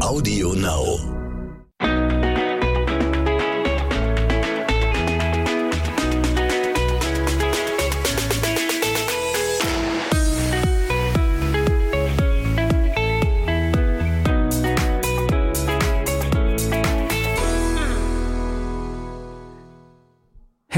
[0.00, 1.27] Audio Now.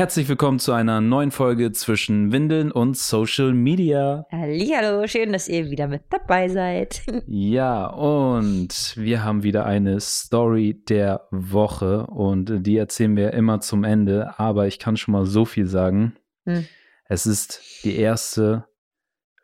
[0.00, 4.24] Herzlich willkommen zu einer neuen Folge zwischen Windeln und Social Media.
[4.32, 7.02] Hallo, schön, dass ihr wieder mit dabei seid.
[7.26, 13.84] Ja, und wir haben wieder eine Story der Woche und die erzählen wir immer zum
[13.84, 16.16] Ende, aber ich kann schon mal so viel sagen.
[16.46, 16.64] Hm.
[17.04, 18.64] Es ist die erste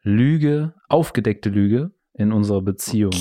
[0.00, 3.12] Lüge, aufgedeckte Lüge in unserer Beziehung.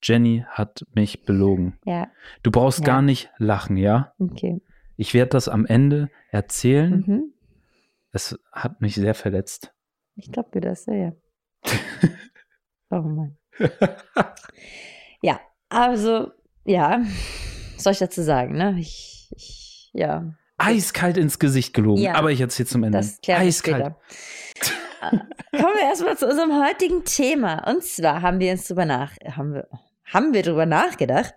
[0.00, 1.76] Jenny hat mich belogen.
[1.84, 2.06] Ja.
[2.44, 2.86] Du brauchst Ja.
[2.86, 4.12] gar nicht lachen, ja?
[4.20, 4.60] Okay.
[4.96, 7.04] Ich werde das am Ende erzählen.
[7.06, 7.34] Mhm.
[8.12, 9.72] Es hat mich sehr verletzt.
[10.16, 11.12] Ich glaube dir das, ja, ja.
[12.90, 13.36] oh Mann.
[15.22, 16.30] Ja, also,
[16.64, 17.00] ja,
[17.74, 18.76] was soll ich dazu sagen, ne?
[18.78, 22.14] Ich, ich ja, Eiskalt ins Gesicht gelogen, Ja.
[22.14, 22.98] aber ich erzähle zum Ende.
[22.98, 23.86] das wir Eiskalt.
[25.00, 27.68] Äh, Kommen wir erstmal zu unserem heutigen Thema.
[27.68, 29.68] Und zwar haben wir uns drüber nach, haben wir,
[30.12, 31.34] haben wir drüber nachgedacht,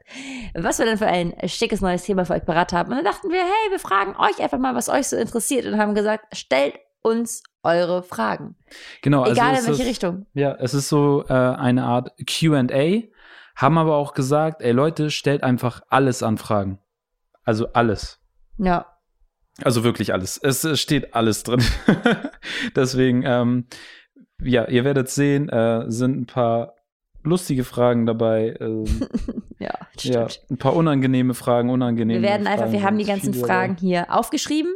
[0.54, 2.92] was wir denn für ein schickes neues Thema für euch parat haben.
[2.92, 5.78] Und dann dachten wir, hey, wir fragen euch einfach mal, was euch so interessiert und
[5.78, 8.56] haben gesagt, stellt uns eure Fragen.
[9.02, 10.26] Genau, also Egal in welche ist, Richtung.
[10.34, 13.04] Ja, es ist so äh, eine Art QA,
[13.56, 16.80] haben aber auch gesagt, ey Leute, stellt einfach alles an Fragen.
[17.44, 18.20] Also alles.
[18.58, 18.98] Ja.
[19.64, 20.38] Also wirklich alles.
[20.38, 21.64] Es, es steht alles drin.
[22.76, 23.68] Deswegen, ähm,
[24.42, 26.77] ja, ihr werdet sehen, äh, sind ein paar
[27.28, 28.56] lustige Fragen dabei.
[28.60, 28.86] Ähm,
[29.60, 30.52] Ja, ja, stimmt.
[30.52, 33.78] ein paar unangenehme Fragen, unangenehme wir werden einfach, Fragen wir haben die ganzen viele Fragen
[33.78, 34.74] hier aufgeschrieben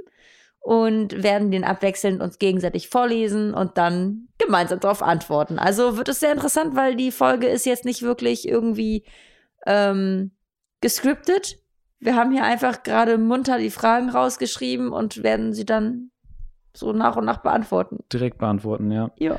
[0.60, 5.60] und werden den abwechselnd uns gegenseitig vorlesen und dann gemeinsam darauf antworten.
[5.60, 9.06] Also wird es sehr interessant, weil die Folge ist jetzt nicht wirklich irgendwie
[9.68, 10.32] ähm,
[10.82, 11.60] gescriptet.
[12.00, 16.10] Wir haben hier einfach gerade munter die Fragen rausgeschrieben und werden sie dann
[16.76, 18.00] so nach und nach beantworten.
[18.12, 19.12] Direkt beantworten, ja.
[19.20, 19.38] Ja.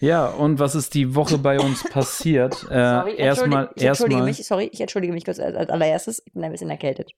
[0.00, 2.54] Ja, und was ist die Woche bei uns passiert?
[2.54, 6.22] Sorry, äh, erstmal, entschuldige, ich entschuldige mich, sorry, ich entschuldige mich kurz als, als allererstes.
[6.24, 7.12] Ich bin ein bisschen erkältet.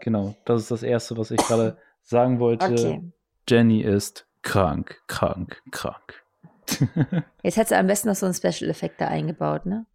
[0.00, 2.66] genau, das ist das Erste, was ich gerade sagen wollte.
[2.66, 3.02] Okay.
[3.48, 6.22] Jenny ist krank, krank, krank.
[7.42, 9.86] Jetzt hättest du am besten noch so einen Special-Effekt da eingebaut, ne?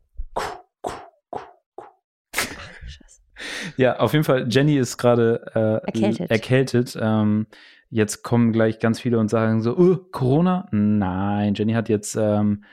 [3.78, 6.32] Ja, auf jeden Fall, Jenny ist gerade äh, Erkältet.
[6.32, 6.98] erkältet.
[7.02, 7.48] Ähm,
[7.90, 10.68] jetzt kommen gleich ganz viele und sagen so, oh, Corona?
[10.72, 12.64] Nein, Jenny hat jetzt ähm,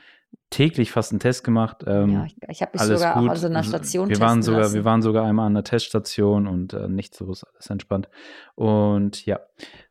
[0.49, 1.83] täglich fast einen Test gemacht.
[1.85, 3.29] Ähm, ja, ich, ich habe mich sogar gut.
[3.29, 4.75] an so einer Station wir waren sogar, lassen.
[4.75, 8.09] wir waren sogar einmal an der Teststation und äh, nichts so ist alles entspannt.
[8.55, 9.39] Und ja,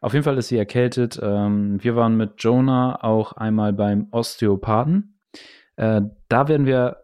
[0.00, 1.19] auf jeden Fall ist sie erkältet.
[1.22, 5.19] Ähm, wir waren mit Jonah auch einmal beim Osteopathen.
[5.76, 7.03] Äh, da werden wir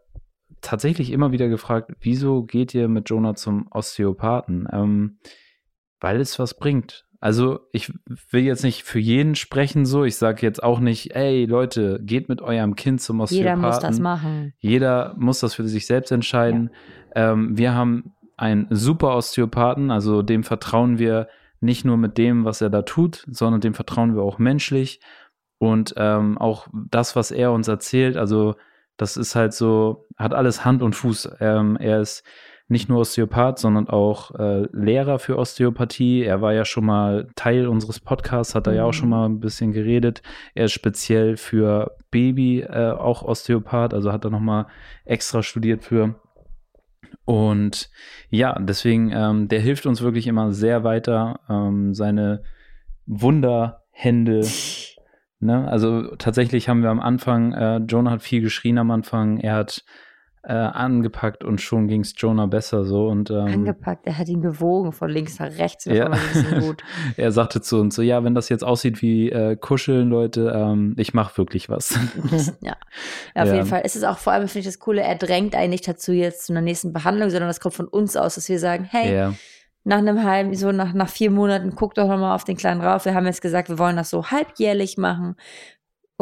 [0.63, 4.67] tatsächlich immer wieder gefragt, wieso geht ihr mit Jonah zum Osteopathen?
[4.73, 5.19] Ähm,
[6.01, 7.05] weil es was bringt.
[7.23, 7.93] Also ich
[8.31, 10.03] will jetzt nicht für jeden sprechen so.
[10.03, 13.47] Ich sage jetzt auch nicht, ey Leute, geht mit eurem Kind zum Osteopathen.
[13.47, 14.55] Jeder muss das machen.
[14.59, 16.71] Jeder muss das für sich selbst entscheiden.
[17.15, 21.29] Ähm, wir haben einen super Osteopathen, also dem vertrauen wir
[21.61, 24.99] nicht nur mit dem, was er da tut, sondern dem vertrauen wir auch menschlich.
[25.59, 28.57] Und ähm, auch das, was er uns erzählt, also
[28.97, 31.37] das ist halt so, hat alles Hand und Fuß.
[31.39, 32.25] Ähm, er ist
[32.73, 36.23] nicht nur Osteopath, sondern auch äh, Lehrer für Osteopathie.
[36.25, 38.97] Er war ja schon mal Teil unseres Podcasts, hat er ja auch Mhm.
[38.97, 40.23] schon mal ein bisschen geredet.
[40.55, 44.67] Er ist speziell für Baby äh, auch Osteopath, also hat er noch mal
[45.05, 46.17] extra studiert für.
[47.25, 47.91] Und
[48.31, 51.41] ja, deswegen, ähm, der hilft uns wirklich immer sehr weiter.
[51.49, 52.43] Ähm, seine
[53.07, 54.43] Wunderhände
[55.43, 55.69] Ne?
[55.69, 59.85] Also tatsächlich haben wir am Anfang, äh, Jonah hat viel geschrien am Anfang, er hat
[60.45, 64.43] äh, angepackt und schon ging es Jonah besser so und ähm, Angepackt, er hat ihn
[64.43, 65.85] gewogen von links nach rechts.
[65.85, 66.11] Ja.
[67.17, 70.95] Er sagte zu uns so, ja, wenn das jetzt aussieht wie äh, Kuscheln, Leute, ähm,
[70.99, 71.97] ich mache wirklich was.
[72.61, 72.77] ja.
[73.35, 73.55] ja, auf Ja.
[73.55, 73.83] jeden Fall.
[73.85, 76.47] Es ist auch vor allem, finde ich das Coole, er drängt einen nicht dazu jetzt
[76.47, 79.33] zu einer nächsten Behandlung, sondern das kommt von uns aus, dass wir sagen, hey,
[79.85, 83.05] nach einem halben, so nach, nach vier Monaten, guck doch nochmal auf den Kleinen rauf.
[83.05, 85.37] Wir haben jetzt gesagt, wir wollen das so halbjährlich machen.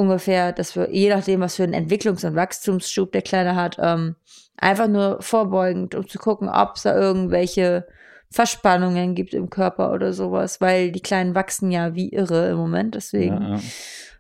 [0.01, 4.17] Ungefähr, dass wir, je nachdem, was für einen Entwicklungs- und Wachstumsschub der Kleine hat, ähm,
[4.57, 7.87] einfach nur vorbeugend, um zu gucken, ob es da irgendwelche
[8.31, 12.95] Verspannungen gibt im Körper oder sowas, weil die Kleinen wachsen ja wie irre im Moment.
[12.95, 13.61] Deswegen ja, ja.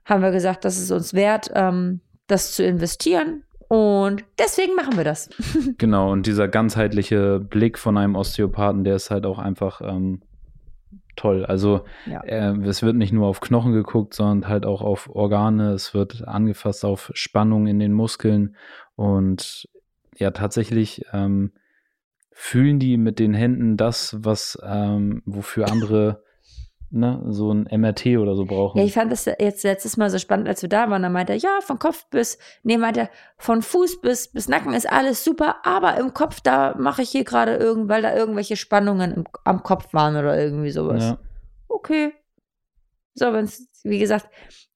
[0.04, 3.44] haben wir gesagt, das ist uns wert, ähm, das zu investieren.
[3.68, 5.30] Und deswegen machen wir das.
[5.78, 10.20] Genau, und dieser ganzheitliche Blick von einem Osteopathen, der ist halt auch einfach ähm,
[11.16, 11.44] toll.
[11.44, 12.22] Also Ja.
[12.22, 15.72] äh, es wird nicht nur auf Knochen geguckt, sondern halt auch auf Organe.
[15.72, 18.56] Es wird angefasst auf Spannung in den Muskeln.
[18.96, 19.68] Und
[20.16, 21.52] ja, tatsächlich ähm,
[22.32, 26.22] fühlen die mit den Händen das, was, ähm, wofür andere
[26.90, 28.78] ne, so ein MRT oder so brauchen.
[28.78, 31.02] Ja, ich fand das jetzt letztes Mal so spannend, als wir da waren.
[31.02, 34.74] Da meinte er, ja, von Kopf bis, nee, meinte er, von Fuß bis, bis Nacken
[34.74, 38.56] ist alles super, aber im Kopf, da mache ich hier gerade irgend, weil da irgendwelche
[38.56, 41.02] Spannungen im, am Kopf waren oder irgendwie sowas.
[41.02, 41.18] ja.
[41.68, 42.12] Okay.
[43.14, 44.28] So, wenn es, wie gesagt,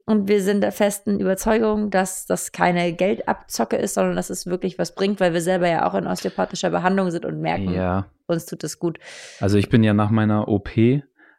[0.06, 4.78] und wir sind der festen Überzeugung, dass das keine Geldabzocke ist, sondern dass es wirklich
[4.78, 8.44] was bringt, weil wir selber ja auch in osteopathischer Behandlung sind und merken, ja, uns
[8.44, 8.98] tut es gut.
[9.40, 10.70] also ich bin ja nach meiner OP,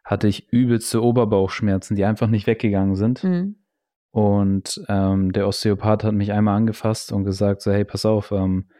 [0.06, 3.24] hatte ich übelste Oberbauchschmerzen, die einfach nicht weggegangen sind.
[3.24, 3.56] Mhm.
[4.12, 8.70] Und ähm, der Osteopath hat mich einmal angefasst und gesagt, so, hey, pass auf, ähm,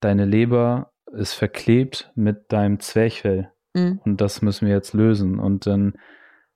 [0.00, 3.52] deine Leber ist verklebt mit deinem Zwerchfell.
[3.74, 4.00] Mhm.
[4.04, 5.38] Und das müssen wir jetzt lösen.
[5.38, 5.92] Und dann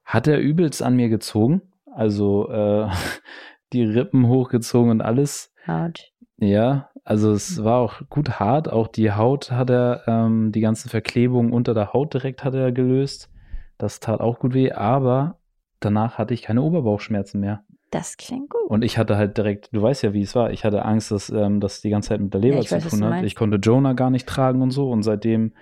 [0.03, 1.61] hat er übelst an mir gezogen.
[1.85, 2.89] Also äh,
[3.73, 5.53] die Rippen hochgezogen und alles.
[5.67, 6.11] Hart.
[6.37, 8.69] Ja, also es war auch gut hart.
[8.69, 12.71] Auch die Haut hat er, ähm, die ganzen Verklebungen unter der Haut direkt hat er
[12.71, 13.29] gelöst.
[13.77, 15.37] Das tat auch gut weh, aber
[15.79, 17.63] danach hatte ich keine Oberbauchschmerzen mehr.
[17.91, 18.69] Das klingt gut.
[18.69, 20.51] Und ich hatte halt direkt, du weißt ja, wie es war.
[20.51, 22.75] Ich hatte Angst, dass ähm, das die ganze Zeit mit der Leber Ja, ich zu
[22.75, 23.23] weiß, tun hat.
[23.23, 24.89] Ich konnte Jonah gar nicht tragen und so.
[24.89, 25.53] Und seitdem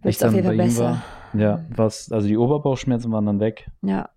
[0.00, 1.02] ich Wird's auf dann bei ihm besser.
[1.32, 3.70] war, ja, was, also die Oberbauchschmerzen waren dann weg.
[3.82, 4.10] Ja.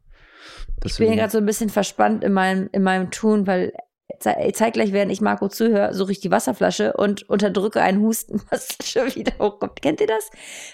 [0.68, 3.74] Ich bin Deswegen, gerade so ein bisschen verspannt in meinem, in meinem Tun, weil
[4.20, 9.14] zeitgleich, während ich Marco zuhöre, suche ich die Wasserflasche und unterdrücke einen Husten, was schon
[9.16, 9.82] wieder hochkommt.
[9.82, 10.30] Kennt ihr das?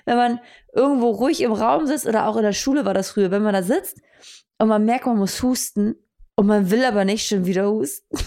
[0.06, 0.40] Wenn man
[0.74, 3.54] irgendwo ruhig im Raum sitzt oder auch in der Schule war das früher, wenn man
[3.54, 4.00] da sitzt
[4.58, 5.96] und man merkt, man muss husten
[6.36, 8.18] und man will aber nicht schon wieder husten.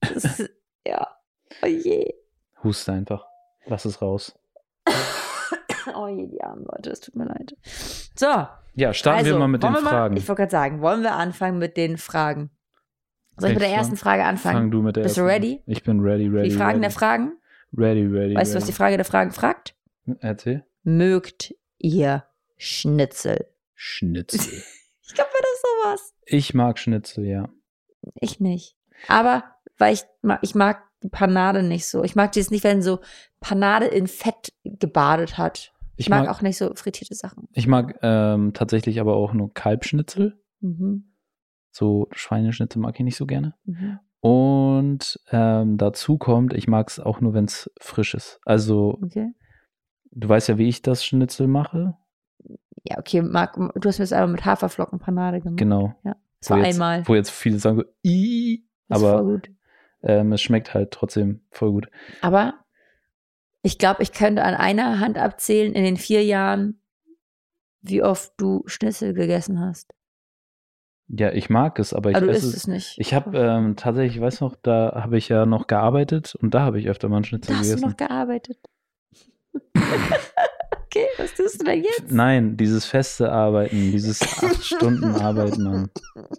[0.14, 0.50] Ist,
[0.86, 1.06] ja.
[1.62, 2.14] Oh je.
[2.62, 3.26] huste einfach.
[3.66, 4.34] Lass es raus.
[5.94, 7.56] Oh je, die armen Leute, es tut mir leid.
[8.16, 8.26] So,
[8.74, 10.16] Ja, starten wir mal mit den Fragen.
[10.16, 12.50] ich wollte gerade sagen, wollen wir anfangen mit den Fragen?
[13.38, 14.56] Soll ich mit der Welche ersten Frage anfangen?
[14.56, 15.56] Fang du mit der Bist du ersten ready?
[15.66, 15.72] an.
[15.72, 16.48] Ich bin ready, ready.
[16.48, 16.80] die Fragen ready.
[16.80, 17.32] der Fragen?
[17.76, 18.34] Ready, ready.
[18.34, 18.76] Weißt du, was die ready.
[18.76, 19.74] Frage der Fragen fragt?
[20.20, 20.64] Erzähl.
[20.84, 22.24] Mögt ihr
[22.56, 23.46] Schnitzel?
[23.74, 24.62] Schnitzel.
[25.08, 26.14] Ich glaube, das ist sowas.
[26.26, 27.48] ich mag Schnitzel, ja.
[28.20, 28.76] Ich nicht.
[29.06, 29.44] Aber
[29.78, 30.02] weil ich,
[30.42, 32.02] ich mag die Panade nicht so.
[32.02, 32.98] Ich mag dieses nicht, wenn so
[33.38, 35.72] Panade in Fett gebadet hat.
[35.94, 37.46] Ich, Ich mag, mag- auch nicht so frittierte Sachen.
[37.52, 40.40] Ich mag ähm, tatsächlich aber auch nur Kalbschnitzel.
[40.60, 41.04] Mhm.
[41.76, 43.54] So Schweineschnitzel mag ich nicht so gerne.
[43.66, 43.98] Mhm.
[44.20, 48.40] Und ähm, dazu kommt, ich mag es auch nur, wenn es frisch ist.
[48.46, 49.34] Also, Okay.
[50.10, 51.94] du weißt ja, wie ich das Schnitzel mache.
[52.82, 55.58] Ja, okay, Marc, du hast mir das einmal mit Haferflocken Panade gemacht.
[55.58, 55.94] Genau.
[56.40, 57.06] Das war wo jetzt, einmal.
[57.06, 57.82] Wo jetzt viele sagen, so,
[58.88, 59.42] Das ist aber
[60.02, 61.90] ähm, es schmeckt halt trotzdem voll gut.
[62.22, 62.54] Aber
[63.60, 66.80] ich glaube, ich könnte an einer Hand abzählen in den vier Jahren,
[67.82, 69.92] wie oft du Schnitzel gegessen hast.
[71.08, 72.96] Ja, ich mag es, aber ich Aber du esse es nicht.
[72.98, 76.62] Ich habe ähm, tatsächlich, ich weiß noch, da habe ich ja noch gearbeitet und da
[76.62, 77.90] habe ich öfter mal einen Schnitzel da hast du gegessen.
[77.90, 78.58] noch gearbeitet.
[80.96, 82.10] okay, was tust du denn jetzt?
[82.10, 85.90] Nein, dieses feste Arbeiten, dieses acht Stunden Arbeiten, Mann.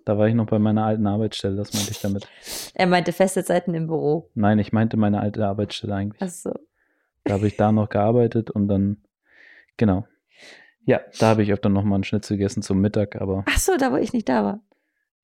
[0.03, 2.27] Da war ich noch bei meiner alten Arbeitsstelle, das meinte ich damit.
[2.73, 4.29] Er meinte feste Zeiten im Büro.
[4.33, 6.21] Nein, ich meinte meine alte Arbeitsstelle eigentlich.
[6.21, 6.53] Achso.
[7.23, 8.97] Da habe ich da noch gearbeitet und dann,
[9.77, 10.05] genau.
[10.87, 13.91] Ja, da habe ich öfter noch mal einen Schnitzel gegessen zum Mittag, aber Achso, da
[13.91, 14.59] wo ich nicht da war.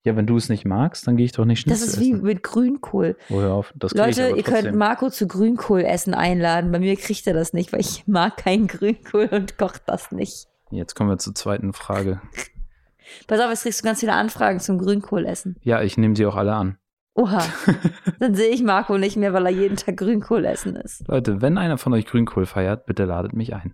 [0.04, 2.12] ja, wenn du es nicht magst, dann gehe ich doch nicht Das Schnitzel ist wie
[2.12, 2.24] essen.
[2.24, 3.16] mit Grünkohl.
[3.30, 4.76] Oh, auf, das ich Leute, aber ihr könnt.
[4.76, 6.72] Marco zu Grünkohlessen einladen.
[6.74, 10.48] Bei mir kriegt er das nicht, weil ich mag keinen Grünkohl und kocht das nicht.
[10.70, 12.22] Jetzt kommen wir zur zweiten Frage.
[13.28, 15.56] Pass auf, jetzt kriegst du ganz viele Anfragen zum Grünkohlessen.
[15.62, 16.78] Ja, ich nehme sie auch alle an.
[17.16, 17.42] Oha,
[18.20, 21.08] dann sehe ich Marco nicht mehr, weil er jeden Tag Grünkohl essen ist.
[21.08, 23.74] Leute, wenn einer von euch Grünkohl feiert, bitte ladet mich ein.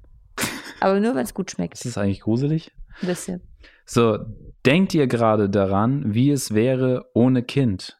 [0.79, 1.75] Aber nur, wenn es gut schmeckt.
[1.75, 2.71] Ist das eigentlich gruselig?
[3.01, 3.41] Ein bisschen.
[3.86, 4.19] So,
[4.65, 7.98] denkt ihr gerade daran, wie es wäre ohne Kind?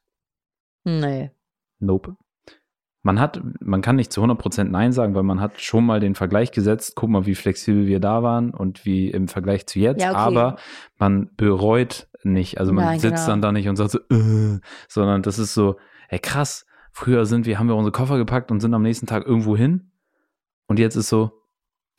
[0.84, 1.32] Nee.
[1.80, 2.16] Nope.
[3.02, 6.16] Man hat, man kann nicht zu 100% Nein sagen, weil man hat schon mal den
[6.16, 6.94] Vergleich gesetzt.
[6.96, 10.02] Guck mal, wie flexibel wir da waren und wie im Vergleich zu jetzt.
[10.02, 10.20] Ja, okay.
[10.20, 10.58] Aber
[10.98, 12.60] man bereut nicht.
[12.60, 13.28] Also man Nein, sitzt genau.
[13.28, 14.60] dann da nicht und sagt so, äh,
[14.90, 15.78] sondern das ist so,
[16.10, 19.26] ey krass, früher sind wir, haben wir unsere Koffer gepackt und sind am nächsten Tag
[19.26, 19.92] irgendwo hin.
[20.68, 21.39] Und jetzt ist so,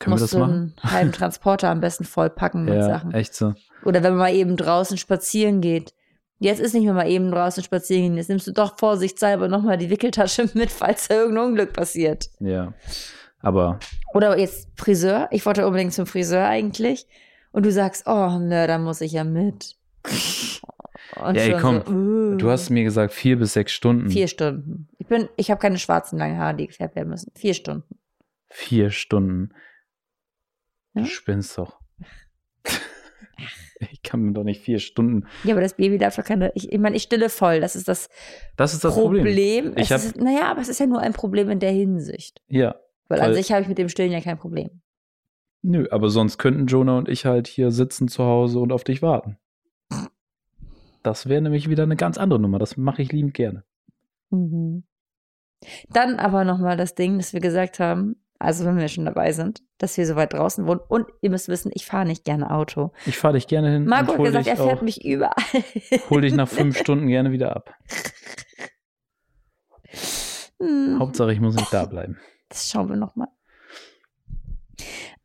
[0.01, 0.73] können wir Musst das du machen?
[0.81, 3.13] einen halben Transporter am besten vollpacken mit Ja, Sachen.
[3.13, 3.53] echt so.
[3.85, 5.93] Oder wenn man mal eben draußen spazieren geht.
[6.39, 8.17] Jetzt ist nicht mehr mal eben draußen spazieren gehen.
[8.17, 12.29] Jetzt nimmst du doch vorsichtshalber nochmal die Wickeltasche mit, falls da irgendein Unglück passiert.
[12.39, 12.73] Ja.
[13.39, 13.79] Aber
[14.13, 15.27] Oder jetzt Friseur.
[15.31, 17.07] Ich wollte unbedingt zum Friseur eigentlich.
[17.51, 19.75] Und du sagst, oh, ne, da muss ich ja mit.
[21.15, 22.35] Und Ja, ey, komm, So, uh.
[22.37, 24.09] du hast mir gesagt, vier bis sechs Stunden.
[24.09, 24.87] Vier Stunden.
[24.97, 27.31] Ich bin, ich habe keine schwarzen langen Haare, die gefärbt werden müssen.
[27.35, 27.83] Vier Stunden.
[28.49, 29.53] Vier Stunden.
[30.93, 31.01] Ja?
[31.01, 31.79] Du spinnst doch.
[33.91, 35.27] ich kann mir doch nicht vier Stunden.
[35.43, 36.51] Ja, aber das Baby darf doch keine.
[36.55, 37.59] Ich, ich meine, ich stille voll.
[37.61, 38.09] Das ist das,
[38.57, 39.23] Das ist das Problem.
[39.25, 39.73] Problem.
[39.77, 42.41] Ich es ist, naja, aber es ist ja nur ein Problem in der Hinsicht.
[42.47, 42.75] Ja.
[43.07, 44.81] Weil, an Weil- sich habe ich mit dem Stillen ja kein Problem.
[45.63, 49.01] Nö, aber sonst könnten Jonah und ich halt hier sitzen zu Hause und auf dich
[49.01, 49.37] warten.
[51.03, 52.59] Das wäre nämlich wieder eine ganz andere Nummer.
[52.59, 53.63] Das mache ich liebend gerne.
[54.29, 54.83] Mhm.
[55.89, 59.61] Dann aber nochmal das Ding, dass wir gesagt haben, also wenn wir schon dabei sind,
[59.77, 60.79] dass wir so weit draußen wohnen.
[60.87, 62.91] Und ihr müsst wissen, ich fahre nicht gerne Auto.
[63.05, 65.35] Ich fahre dich gerne hin Marco hat gesagt, er fährt mich überall.
[66.09, 67.75] hol dich nach fünf Stunden gerne wieder ab.
[70.59, 70.97] Hm.
[70.99, 72.17] Hauptsache, ich muss nicht da bleiben.
[72.49, 73.27] Das schauen wir nochmal.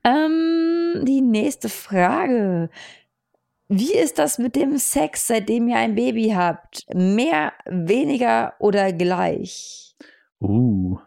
[0.05, 2.71] Ähm, die nächste Frage.
[3.69, 6.87] Wie ist das mit dem Sex, seitdem ihr ein Baby habt?
[6.95, 9.97] Mehr, weniger oder gleich?
[10.41, 10.99] Uh,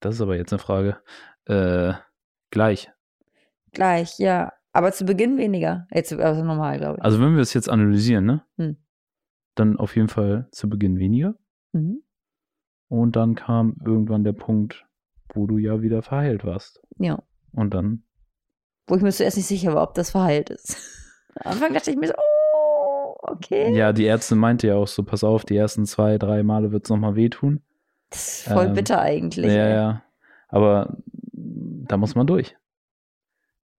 [0.00, 0.98] das ist aber jetzt eine Frage.
[1.46, 1.94] Äh,
[2.50, 2.90] gleich.
[3.72, 4.52] Gleich, ja.
[4.72, 5.86] Aber zu Beginn weniger.
[5.90, 7.04] Jetzt also normal, glaube ich.
[7.04, 8.44] Also wenn wir es jetzt analysieren, ne?
[8.58, 8.76] Hm.
[9.54, 11.34] Dann auf jeden Fall zu Beginn weniger.
[11.72, 12.02] Mhm.
[12.88, 14.86] Und dann kam irgendwann der Punkt,
[15.32, 16.80] wo du ja wieder verheilt warst.
[16.98, 17.22] Ja.
[17.52, 18.04] Und dann,
[18.86, 20.76] Wo ich mir zuerst nicht sicher war, ob das verheilt ist.
[21.36, 23.74] Am Anfang dachte ich mir so, oh, okay.
[23.74, 26.84] ja, die Ärztin meinte ja auch so, pass auf, die ersten zwei, drei Male wird
[26.84, 27.62] es nochmal wehtun.
[28.10, 29.52] Das ist voll Ähm, bitter eigentlich.
[29.52, 30.02] Ja, ja.
[30.48, 30.96] Aber
[31.32, 32.56] da muss man durch.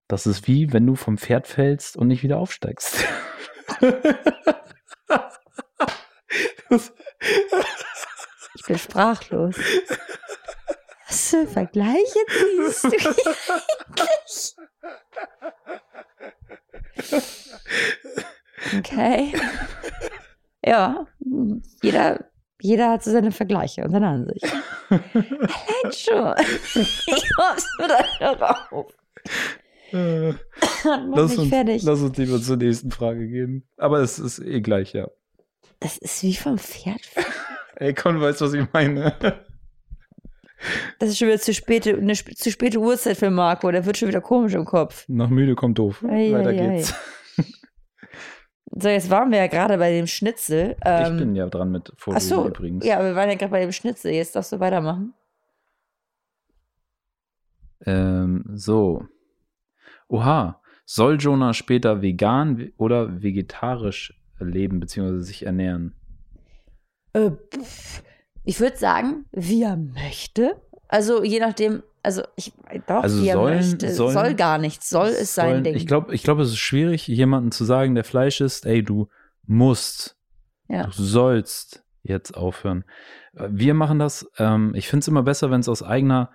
[0.07, 3.05] Das ist wie, wenn du vom Pferd fällst und nicht wieder aufsteigst.
[8.55, 9.55] Ich bin sprachlos.
[11.07, 14.55] Was für Vergleiche ziehst du eigentlich?
[18.77, 19.33] Okay.
[20.65, 21.07] Ja,
[21.81, 22.29] jeder,
[22.61, 24.45] jeder hat so seine Vergleiche und seine Ansicht.
[24.89, 26.35] Allein schon.
[26.73, 27.87] Ich kommst du
[28.19, 28.93] da drauf.
[29.91, 30.33] äh,
[31.13, 31.83] lass, uns, fertig.
[31.83, 33.67] lass uns lieber zur nächsten Frage gehen.
[33.77, 35.07] Aber es ist eh gleich, ja.
[35.79, 37.01] Das ist wie vom Pferd.
[37.75, 39.13] Ey, Con weiß, was ich meine.
[40.97, 43.69] Das ist schon wieder zu späte, eine zu späte Uhrzeit für Marco.
[43.71, 45.05] Der wird schon wieder komisch im Kopf.
[45.07, 46.03] Nach müde kommt doof.
[46.03, 46.83] Ei, Weiter ei, ei.
[48.79, 50.75] So, jetzt waren wir ja gerade bei dem Schnitzel.
[50.79, 52.85] ich Ähm, bin ja dran mit ach Vorlesen so, übrigens.
[52.85, 54.11] ja, wir waren ja gerade bei dem Schnitzel.
[54.11, 55.13] Jetzt darfst du weitermachen.
[57.85, 59.05] Ähm, so.
[60.07, 60.61] Oha.
[60.85, 65.19] Soll Jonah später vegan oder vegetarisch leben bzw.
[65.19, 65.95] sich ernähren?
[67.13, 67.31] Äh,
[68.45, 70.61] ich würde sagen, wie er möchte.
[70.87, 72.53] Also je nachdem, also ich
[72.87, 73.93] doch, Also sollen- möchte.
[73.93, 75.75] sollen- soll gar nichts, soll ist sein Sollen- Ding.
[75.75, 79.07] Ich glaube, ich glaub, es ist schwierig, jemandem zu sagen, der Fleisch isst, ey, du
[79.45, 80.17] musst,
[80.69, 80.83] Ja.
[80.87, 82.83] du sollst jetzt aufhören.
[83.49, 84.29] Wir machen das.
[84.39, 86.31] Ähm, ich finde es immer besser, wenn es aus eigener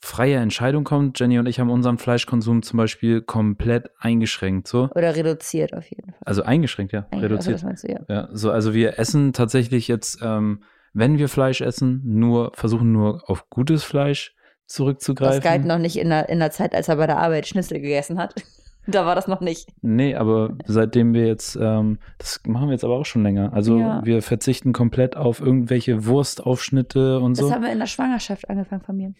[0.00, 1.18] freier Entscheidung kommt.
[1.18, 4.68] Jenny und ich haben unseren Fleischkonsum zum Beispiel komplett eingeschränkt.
[4.68, 4.88] So.
[4.94, 6.20] Oder reduziert auf jeden Fall.
[6.24, 7.06] Also eingeschränkt, ja.
[7.10, 7.54] Eigentlich, reduziert.
[7.54, 8.00] Also, meinst du, ja.
[8.08, 13.28] Ja, so, also wir essen tatsächlich jetzt, ähm, wenn wir Fleisch essen, nur, versuchen nur
[13.28, 14.34] auf gutes Fleisch
[14.68, 15.40] zurückzugreifen.
[15.40, 17.80] Das galt noch nicht in der, in der Zeit, als er bei der Arbeit Schnitzel
[17.80, 18.34] gegessen hat.
[18.86, 19.68] da war das noch nicht.
[19.82, 23.52] Nee, aber seitdem wir jetzt, ähm, das machen wir jetzt aber auch schon länger.
[23.52, 24.00] Also Ja.
[24.04, 27.52] wir verzichten komplett auf irgendwelche Wurstaufschnitte und Das so.
[27.52, 29.14] haben wir in der Schwangerschaft angefangen von mir.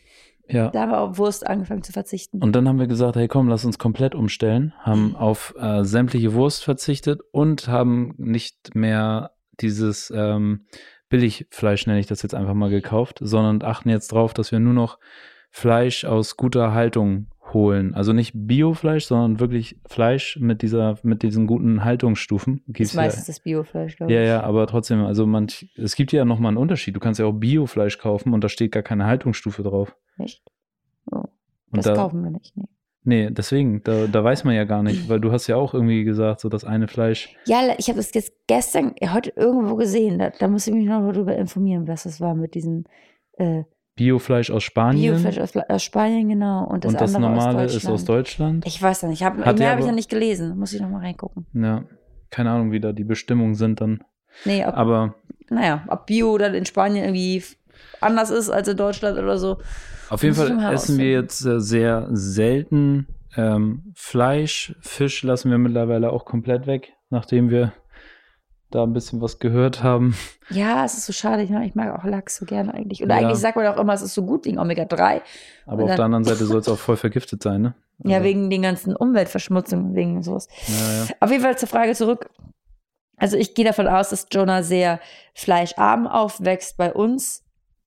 [0.50, 0.70] Ja.
[0.70, 2.42] Da haben wir auf Wurst angefangen zu verzichten.
[2.42, 6.32] Und dann haben wir gesagt, hey komm, lass uns komplett umstellen, haben auf äh, sämtliche
[6.32, 10.64] Wurst verzichtet und haben nicht mehr dieses ähm,
[11.10, 14.74] Billigfleisch, nenne ich das jetzt einfach mal, gekauft, sondern achten jetzt drauf, dass wir nur
[14.74, 14.98] noch
[15.50, 17.94] Fleisch aus guter Haltung holen.
[17.94, 22.62] Also nicht Biofleisch, sondern wirklich Fleisch mit dieser, mit diesen guten Haltungsstufen.
[22.66, 24.28] das Gibt's ist meistens das Biofleisch, glaube ja, ich.
[24.28, 26.94] ja, aber trotzdem, also manch, es gibt ja nochmal einen Unterschied.
[26.94, 29.96] Du kannst ja auch Biofleisch kaufen und da steht gar keine Haltungsstufe drauf.
[30.18, 30.42] Echt?
[31.10, 31.24] Oh,
[31.72, 32.56] das da, kaufen wir nicht.
[32.56, 32.66] Nee.
[33.04, 36.04] Nee, deswegen, da, da weiß man ja gar nicht, weil du hast ja auch irgendwie
[36.04, 37.34] gesagt, so das eine Fleisch.
[37.46, 40.18] Ja, ich habe das jetzt gestern, heute irgendwo gesehen.
[40.18, 42.84] Da, da muss ich mich noch mal darüber informieren, was das war mit diesem
[43.38, 43.62] äh,
[43.98, 46.64] Biofleisch aus Spanien Biofleisch aus, aus Spanien, genau.
[46.64, 48.64] Und das, und das andere normale aus ist aus Deutschland.
[48.64, 49.20] Ich weiß noch nicht.
[49.20, 50.56] Ich hab, Hat mehr ja habe ich noch nicht gelesen.
[50.56, 51.46] Muss ich noch mal reingucken.
[51.52, 51.82] Ja,
[52.30, 54.04] keine Ahnung, wie da die Bestimmungen sind dann.
[54.44, 55.16] Nee, ob, Aber
[55.50, 57.42] naja, ob Bio dann in Spanien irgendwie
[58.00, 59.58] anders ist als in Deutschland oder so.
[60.10, 64.76] auf jeden Fall essen wir jetzt äh, sehr selten ähm, Fleisch.
[64.80, 67.72] Fisch lassen wir mittlerweile auch komplett weg, nachdem wir
[68.70, 70.14] da ein bisschen was gehört haben.
[70.50, 71.42] Ja, es ist so schade.
[71.42, 73.02] Ich mag, ich mag auch Lachs so gerne eigentlich.
[73.02, 73.16] Und Ja.
[73.16, 75.22] eigentlich sagt man auch immer, es ist so gut wegen Omega-3.
[75.66, 77.74] Aber auf der anderen Seite soll es auch voll vergiftet sein, ne?
[78.04, 80.48] Ja, Also, wegen den ganzen Umweltverschmutzungen, wegen sowas.
[80.66, 81.06] Ja, ja.
[81.20, 82.30] Auf jeden Fall zur Frage zurück.
[83.16, 85.00] Also ich gehe davon aus, dass Jonah sehr
[85.34, 87.42] fleischarm aufwächst bei uns,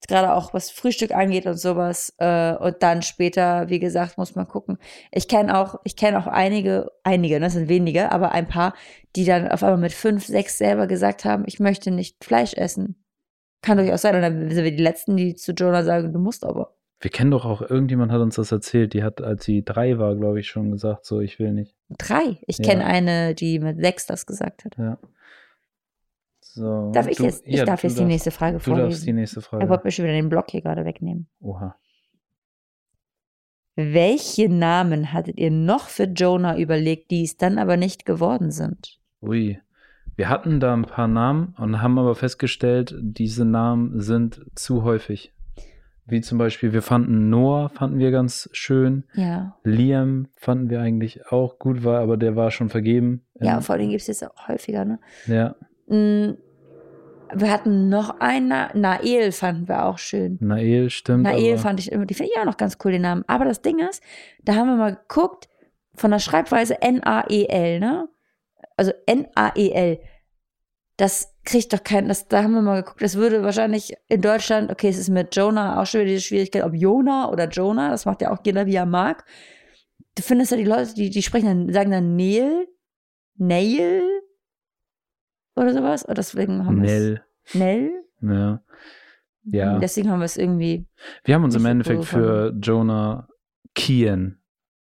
[0.07, 2.13] gerade auch was Frühstück angeht und sowas.
[2.17, 4.77] Äh, und dann später, wie gesagt, muss man gucken.
[5.11, 8.73] Ich kenne auch, ich kenne auch einige, einige, das sind wenige, aber ein paar,
[9.15, 12.95] die dann auf einmal mit fünf, sechs selber gesagt haben, ich möchte nicht Fleisch essen.
[13.61, 14.15] Kann durchaus sein.
[14.15, 16.75] Und dann sind wir die Letzten, die zu Jonah sagen, du musst aber.
[16.99, 20.15] Wir kennen doch auch, irgendjemand hat uns das erzählt, die hat, als sie drei war,
[20.15, 21.75] glaube ich, schon gesagt, so, ich will nicht.
[21.97, 22.37] Drei.
[22.45, 22.63] Ich Ja.
[22.69, 24.77] kenne eine, die mit sechs das gesagt hat.
[24.77, 24.97] Ja.
[26.53, 26.91] So.
[26.91, 28.67] Darf ich du- jetzt, ich ja, darf du jetzt die darfst- nächste Frage Du darfst
[28.67, 29.15] die vorlesen.
[29.15, 29.63] nächste Frage.
[29.63, 31.27] Er wollte mir schon wieder den Block hier gerade wegnehmen.
[31.39, 31.75] Oha.
[33.75, 38.99] Welche Namen hattet ihr noch für Jonah überlegt, die es dann aber nicht geworden sind?
[39.21, 39.59] Ui.
[40.17, 45.33] Wir hatten da ein paar Namen und haben aber festgestellt, diese Namen sind zu häufig.
[46.05, 49.05] Wie zum Beispiel, wir fanden Noah, fanden wir ganz schön.
[49.13, 49.55] Ja.
[49.63, 53.23] Liam fanden wir eigentlich auch gut, war, aber der war schon vergeben.
[53.39, 54.99] Ja, vor allem gibt es jetzt auch häufiger, ne?
[55.27, 55.55] ja.
[55.93, 60.37] Wir hatten noch einen, Na- Nael fanden wir auch schön.
[60.41, 61.23] Nael stimmt.
[61.23, 63.23] Nael fand ich immer, die finde ich auch noch ganz cool, den Namen.
[63.27, 64.01] Aber das Ding ist,
[64.43, 65.47] da haben wir mal geguckt,
[65.93, 68.07] von der Schreibweise N-A-E-L, ne?
[68.77, 69.99] Also N-A-E-L.
[70.97, 74.71] Das kriegt doch kein, das, da haben wir mal geguckt, das würde wahrscheinlich in Deutschland,
[74.71, 78.05] okay, es ist mit Jonah auch schon wieder diese Schwierigkeit, ob Jonah oder Jonah, das
[78.05, 79.25] macht ja auch jeder, wie er mag.
[80.15, 82.67] Du findest ja die Leute, die, die sprechen dann, sagen dann Neil,
[83.37, 84.03] Nail
[85.55, 86.03] oder sowas.
[86.03, 87.23] Und deswegen haben wir Nell.
[87.43, 87.55] es.
[87.55, 87.91] Nell?
[88.21, 88.61] Ja.
[89.43, 89.79] Ja.
[89.79, 90.85] Deswegen haben wir es irgendwie
[91.23, 93.27] Wir haben uns im Endeffekt für Jonah
[93.73, 94.37] Kian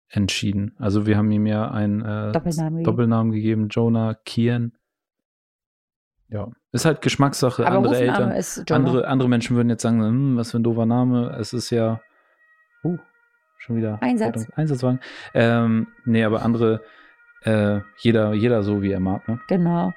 [0.09, 0.75] entschieden.
[0.77, 2.83] Also wir haben ihm ja einen äh, Doppelnamen gegeben.
[2.83, 4.73] Doppelnamen gegeben, Jonah Kian.
[6.29, 7.65] Ja, ist halt Geschmackssache.
[7.65, 8.33] Aber andere Eltern,
[8.71, 11.35] andere, andere Menschen würden jetzt sagen, hm, was für ein doofer Name.
[11.39, 12.01] Es ist ja,
[12.83, 12.97] uh,
[13.57, 14.35] schon wieder Einsatz.
[14.35, 14.99] Rettungs- Einsatzwagen.
[15.33, 16.81] Ähm, nee, aber andere,
[17.43, 19.27] äh, jeder, jeder so wie er mag.
[19.27, 19.39] Ne?
[19.47, 19.93] Genau.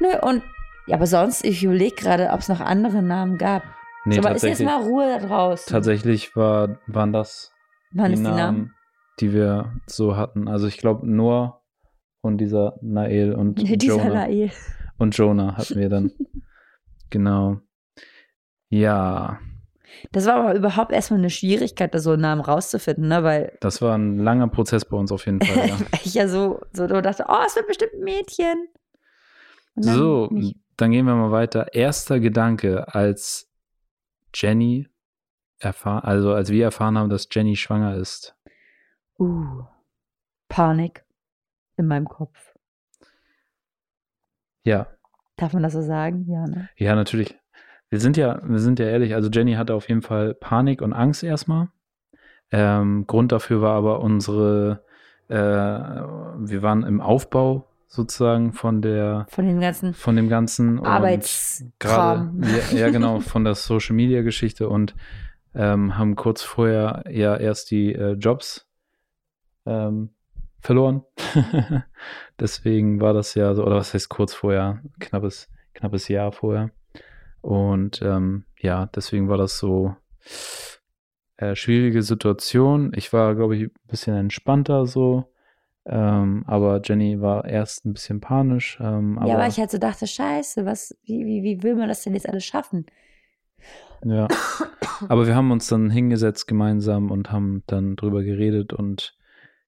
[0.00, 0.42] Nö, und
[0.86, 3.62] ja, aber sonst, ich überlege gerade, ob es noch andere Namen gab.
[4.04, 5.70] Nee, aber ist jetzt mal Ruhe da draußen.
[5.70, 7.52] tatsächlich war, waren das
[7.92, 8.74] Wann die die Namen, Namen?
[9.20, 10.48] die wir so hatten.
[10.48, 11.62] Also ich glaube Noah
[12.22, 14.14] und dieser Nael und Dieser Jonah.
[14.14, 14.50] Nael.
[14.98, 16.12] Und Jonah hatten wir dann.
[17.10, 17.58] genau.
[18.68, 19.38] Ja,
[20.12, 23.22] Das war aber überhaupt erstmal eine Schwierigkeit, da so einen Namen rauszufinden, ne?
[23.24, 25.68] Weil das war ein langer Prozess bei uns auf jeden Fall.
[25.68, 25.76] Ja.
[26.04, 28.68] ich ja so, so dachte, oh, es wird bestimmt ein Mädchen.
[29.74, 30.56] Dann so, nicht.
[30.76, 31.74] dann gehen wir mal weiter.
[31.74, 33.50] Erster Gedanke, als
[34.34, 34.88] Jenny
[35.58, 38.36] erfahren, also als wir erfahren haben, dass Jenny schwanger ist.
[39.18, 39.64] Uh,
[40.48, 41.04] Panik
[41.76, 42.54] in meinem Kopf.
[44.62, 44.88] Ja,
[45.40, 46.26] Darf man das so sagen?
[46.28, 46.68] Ja, ne?
[46.76, 47.34] ja, natürlich.
[47.88, 50.92] Wir sind ja, wir sind ja ehrlich, also Jenny hatte auf jeden Fall Panik und
[50.92, 51.68] Angst erstmal.
[52.52, 54.84] Ähm, Grund dafür war aber unsere,
[55.28, 62.40] äh, wir waren im Aufbau sozusagen von der, Von den ganzen von dem ganzen Arbeitskram.
[62.42, 64.94] ja, ja genau, von der Social Media Geschichte und
[65.54, 68.68] ähm, haben kurz vorher ja erst die äh, Jobs
[69.66, 70.10] ähm,
[70.60, 71.02] verloren.
[72.40, 76.70] Deswegen war das ja so, oder was heißt kurz vorher, knappes, knappes Jahr vorher.
[77.40, 79.96] Und ähm, ja, deswegen war das so
[81.38, 82.92] äh, schwierige Situation.
[82.94, 85.32] Ich war, glaube ich, ein bisschen entspannter so.
[85.86, 88.78] Ähm, aber Jenny war erst ein bisschen panisch.
[88.80, 91.88] Ähm, aber, ja, weil ich halt so dachte, scheiße, was, wie, wie, wie will man
[91.88, 92.86] das denn jetzt alles schaffen?
[94.04, 94.28] Ja.
[95.08, 99.16] Aber wir haben uns dann hingesetzt gemeinsam und haben dann drüber geredet und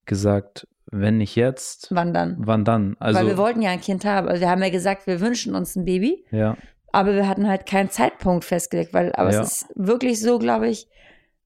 [0.07, 2.37] gesagt, wenn nicht jetzt, Wann dann?
[2.39, 2.97] wann dann?
[2.99, 4.29] Also, Weil wir wollten ja ein Kind haben.
[4.29, 6.57] Also wir haben ja gesagt, wir wünschen uns ein Baby, ja,
[6.93, 9.41] aber wir hatten halt keinen Zeitpunkt festgelegt, weil, aber Ja.
[9.41, 10.89] es ist wirklich so, glaube ich,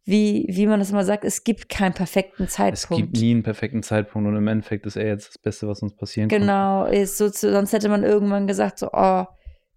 [0.09, 3.03] wie, wie man das immer sagt, es gibt keinen perfekten es Zeitpunkt.
[3.05, 5.95] gibt nie einen perfekten Zeitpunkt und im Endeffekt ist er jetzt das Beste, was uns
[5.97, 6.40] passieren kann.
[6.42, 9.25] Genau, ist so, zu- sonst hätte man irgendwann gesagt, so, oh,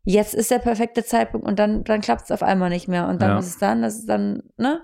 [0.04, 3.08] jetzt ist der perfekte Zeitpunkt und dann, dann klappt es auf einmal nicht mehr.
[3.08, 3.40] Und dann Ja.
[3.40, 3.82] ist dann?
[3.82, 4.82] Das ist dann, ne?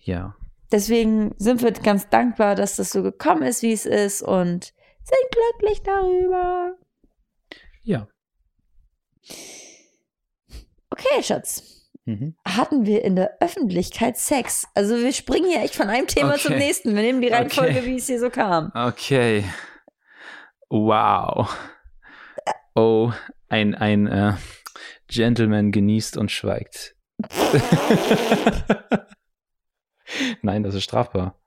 [0.00, 0.34] Ja,
[0.72, 4.72] Deswegen sind wir ganz dankbar, dass das so gekommen ist, wie es ist und
[5.04, 6.74] sind glücklich darüber.
[7.84, 8.08] ja.
[10.90, 11.71] Okay, Schatz.
[12.04, 12.34] Mhm.
[12.46, 14.66] Hatten wir in der Öffentlichkeit Sex?
[14.74, 16.64] Also wir springen hier echt von einem Thema zum Okay.
[16.64, 16.94] nächsten.
[16.96, 17.86] Wir nehmen die Reihenfolge, Okay.
[17.86, 18.72] wie es hier so kam.
[18.74, 19.44] Okay.
[20.68, 21.54] Wow.
[22.74, 23.12] Oh,
[23.48, 24.32] ein, ein äh,
[25.06, 26.96] Gentleman genießt und schweigt.
[30.42, 31.38] Nein, das ist strafbar.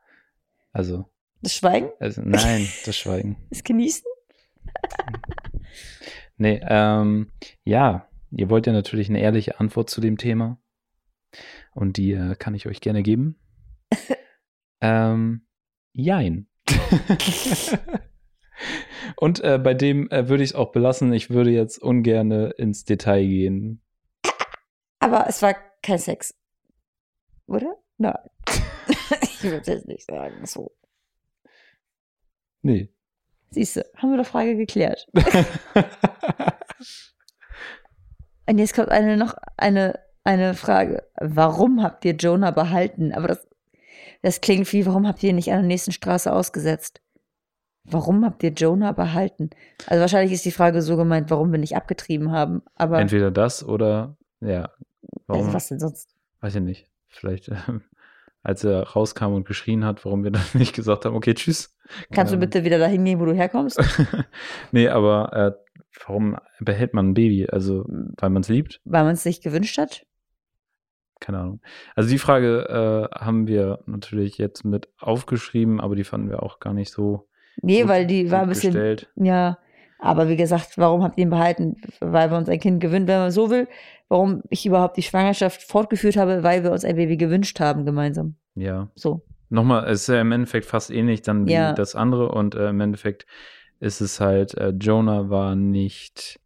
[0.71, 1.05] Also,
[1.41, 1.89] Das Schweigen?
[1.99, 3.37] also nein, das Schweigen.
[3.49, 4.05] Das Genießen?
[6.37, 7.31] Nee, ähm,
[7.63, 10.59] ja, ihr wollt ja natürlich eine ehrliche Antwort zu dem Thema.
[11.73, 13.39] Und die äh, kann ich euch gerne geben.
[14.81, 15.45] ähm,
[15.93, 16.47] jein.
[19.17, 21.11] Und äh, bei dem äh, würde ich es auch belassen.
[21.13, 23.81] Ich würde jetzt ungern ins Detail gehen.
[24.99, 26.33] Aber es war kein Sex.
[27.47, 27.75] Oder?
[27.97, 28.17] Nein.
[29.21, 30.45] ich würde es nicht sagen.
[30.45, 30.71] So.
[32.61, 32.89] Nee.
[33.51, 35.07] Siehst du, haben wir die Frage geklärt.
[38.47, 41.03] Und jetzt kommt eine noch eine eine Frage.
[41.21, 43.13] Warum habt ihr Jonah behalten?
[43.13, 43.47] Aber das,
[44.21, 47.01] das klingt wie, warum habt ihr ihn nicht an der nächsten Straße ausgesetzt?
[47.83, 49.51] Warum habt ihr Jonah behalten?
[49.85, 52.63] Also wahrscheinlich ist die Frage so gemeint, warum wir nicht abgetrieben haben.
[52.73, 54.71] Aber Entweder das oder, ja,
[55.27, 56.09] warum, also was denn sonst?
[56.41, 56.89] weiß ich nicht.
[57.07, 57.55] Vielleicht, äh,
[58.41, 61.77] als er rauskam und geschrien hat, warum wir dann nicht gesagt haben, okay, tschüss.
[62.11, 63.79] Kannst du Ähm, bitte wieder dahin gehen, wo du herkommst?
[64.71, 65.64] nee, aber äh,
[66.05, 67.47] warum behält man ein Baby?
[67.49, 68.81] Also, weil man es liebt?
[68.85, 70.05] Weil man es sich gewünscht hat?
[71.19, 71.61] Keine Ahnung.
[71.95, 76.59] Also die Frage äh, haben wir natürlich jetzt mit aufgeschrieben, aber die fanden wir auch
[76.59, 77.27] gar nicht so
[77.61, 78.73] Nee, weil die war ein bisschen.
[78.73, 79.09] gestellt.
[79.15, 79.57] Ja,
[79.97, 81.77] aber wie gesagt, warum habt ihr ihn behalten?
[82.01, 83.67] Weil wir uns ein Kind gewünscht, wenn man so will.
[84.09, 88.35] Warum ich überhaupt die Schwangerschaft fortgeführt habe, weil wir uns ein Baby gewünscht haben gemeinsam.
[88.55, 88.91] Ja.
[88.95, 89.25] So.
[89.49, 91.71] Nochmal, es ist ja im Endeffekt fast ähnlich dann wie Ja.
[91.73, 93.25] das andere und äh, im Endeffekt
[93.79, 96.39] ist es halt, äh, Jonah war nicht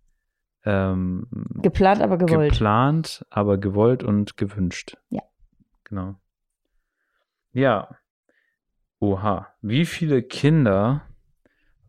[0.65, 1.27] ähm,
[1.61, 2.51] Geplant, aber gewollt.
[2.51, 4.97] geplant, aber gewollt und gewünscht.
[5.09, 5.21] Ja.
[5.85, 6.15] Genau.
[7.53, 7.89] Ja.
[8.99, 9.47] Oha.
[9.61, 11.01] Wie viele Kinder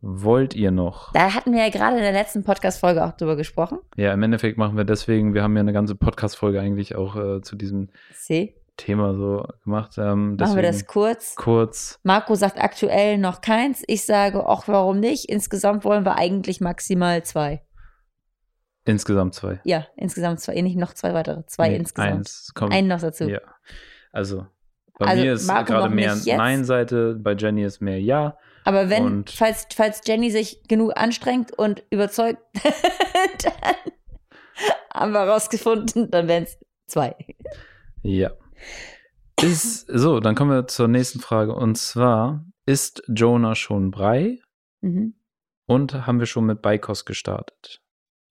[0.01, 1.11] wollt ihr noch?
[1.13, 3.79] Da hatten wir ja gerade in der letzten Podcast-Folge auch drüber gesprochen.
[3.95, 7.41] Ja, im Endeffekt machen wir deswegen, wir haben ja eine ganze Podcast-Folge eigentlich auch äh,
[7.41, 8.55] zu diesem See.
[8.77, 9.97] Thema so gemacht.
[9.97, 11.35] Ähm, Machen wir das kurz.
[11.35, 11.99] kurz.
[12.03, 13.83] Marco sagt aktuell noch keins.
[13.87, 15.25] Ich sage, auch warum nicht?
[15.29, 17.61] Insgesamt wollen wir eigentlich maximal zwei.
[18.85, 19.59] Insgesamt zwei.
[19.63, 20.53] Ja, insgesamt zwei.
[20.55, 21.45] Eh, Nicht noch zwei weitere.
[21.45, 22.11] Zwei Nee, insgesamt.
[22.17, 22.73] Eins kommt.
[22.73, 23.25] Einen noch dazu.
[23.29, 23.39] Ja.
[24.11, 24.47] Also,
[24.97, 26.15] bei Also, mir ist Marco gerade mehr.
[26.25, 28.37] Nein-Seite, bei Jenny ist mehr Ja.
[28.63, 32.41] Aber wenn, Und- falls, falls Jenny sich genug anstrengt und überzeugt,
[33.43, 33.75] dann
[34.93, 36.57] haben wir rausgefunden, dann wären es
[36.87, 37.15] zwei.
[38.03, 38.31] Ja.
[39.41, 41.53] Ist, so, dann kommen wir zur nächsten Frage.
[41.55, 44.39] Und zwar, ist Jonah schon Brei
[44.81, 45.13] Mhm.
[45.67, 47.81] und haben wir schon mit Beikost gestartet?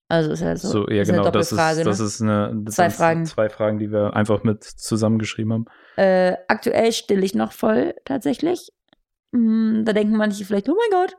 [0.08, 0.68] Also ist ja so.
[0.68, 1.30] So, ja, ist eine genau.
[1.30, 2.04] Das ist, Doppelfrage, das ne?
[2.04, 2.52] ist eine.
[2.64, 3.26] Das Zwei Fragen.
[3.26, 5.64] Zwei Fragen, die wir einfach mit zusammengeschrieben haben.
[5.96, 8.72] Äh, aktuell still ich noch voll, tatsächlich.
[9.30, 11.16] Mm, Da denken manche vielleicht, oh mein Gott.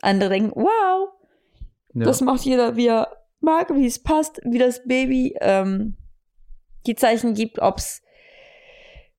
[0.00, 1.10] Andere denken, wow,
[1.92, 2.04] Ja.
[2.06, 3.08] das macht jeder, wie er
[3.40, 5.96] mag, wie es passt, wie das Baby ähm,
[6.86, 8.00] die Zeichen gibt, ob es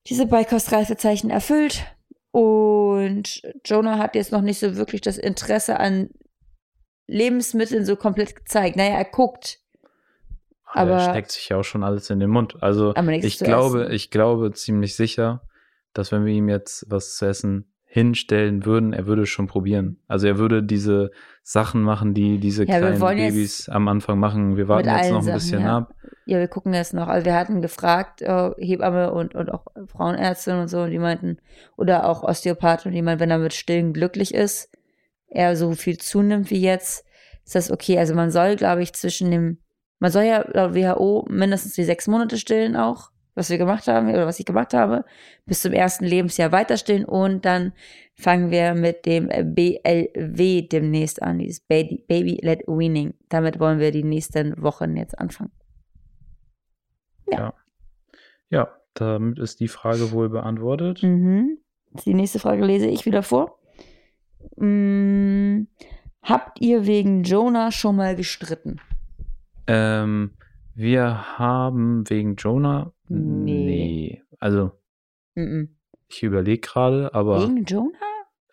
[0.08, 1.86] diese Beikostreifezeichen erfüllt.
[2.32, 6.10] Und Jonah hat jetzt noch nicht so wirklich das Interesse an
[7.08, 8.78] Lebensmitteln so komplett gezeigt.
[8.78, 9.60] Naja, er guckt.
[10.66, 12.56] aber aber- er steckt sich ja auch schon alles in den Mund.
[12.64, 13.94] Also ich glaube, essen.
[13.94, 15.42] ich glaube ziemlich sicher,
[15.94, 20.00] dass wenn wir ihm jetzt was zu essen hinstellen würden, er würde es schon probieren.
[20.08, 21.12] Also er würde diese
[21.44, 24.56] Sachen machen, die diese Ja, kleinen Babys am Anfang machen.
[24.56, 25.78] Wir warten jetzt noch ein Sachen, bisschen ja.
[25.80, 25.94] ab.
[26.26, 27.08] Ja, wir gucken jetzt noch.
[27.08, 31.38] Also wir hatten gefragt, äh, Hebamme und, und auch Frauenärztin und so, und die meinten,
[31.78, 34.70] oder auch Osteopath, und die meinten, wenn er mit Stillen glücklich ist,
[35.28, 37.06] er so viel zunimmt wie jetzt,
[37.44, 37.98] ist das okay.
[37.98, 39.58] Also man soll, glaube ich, zwischen dem,
[40.00, 44.10] man soll ja laut WHO mindestens die sechs Monate stillen auch, was wir gemacht haben,
[44.10, 45.06] oder was ich gemacht habe,
[45.46, 47.74] bis zum ersten Lebensjahr weiter stillen und dann
[48.14, 53.14] fangen wir mit dem BLW demnächst an, dieses Baby- Baby-led Weaning.
[53.30, 55.52] Damit wollen wir die nächsten Wochen jetzt anfangen.
[58.50, 61.02] Ja, damit ist die Frage wohl beantwortet.
[61.04, 61.58] Mhm.
[62.06, 63.58] Die nächste Frage lese ich wieder vor.
[64.58, 65.68] Mm,
[66.22, 68.78] habt ihr wegen Jonah schon mal gestritten?
[69.68, 70.32] Ähm,
[70.76, 72.94] wir haben wegen Jonah.
[73.08, 73.66] Nee.
[73.66, 74.22] Nee.
[74.40, 74.72] Also,
[75.36, 75.76] Mhm.
[76.10, 77.56] ich überlege gerade, aber wegen,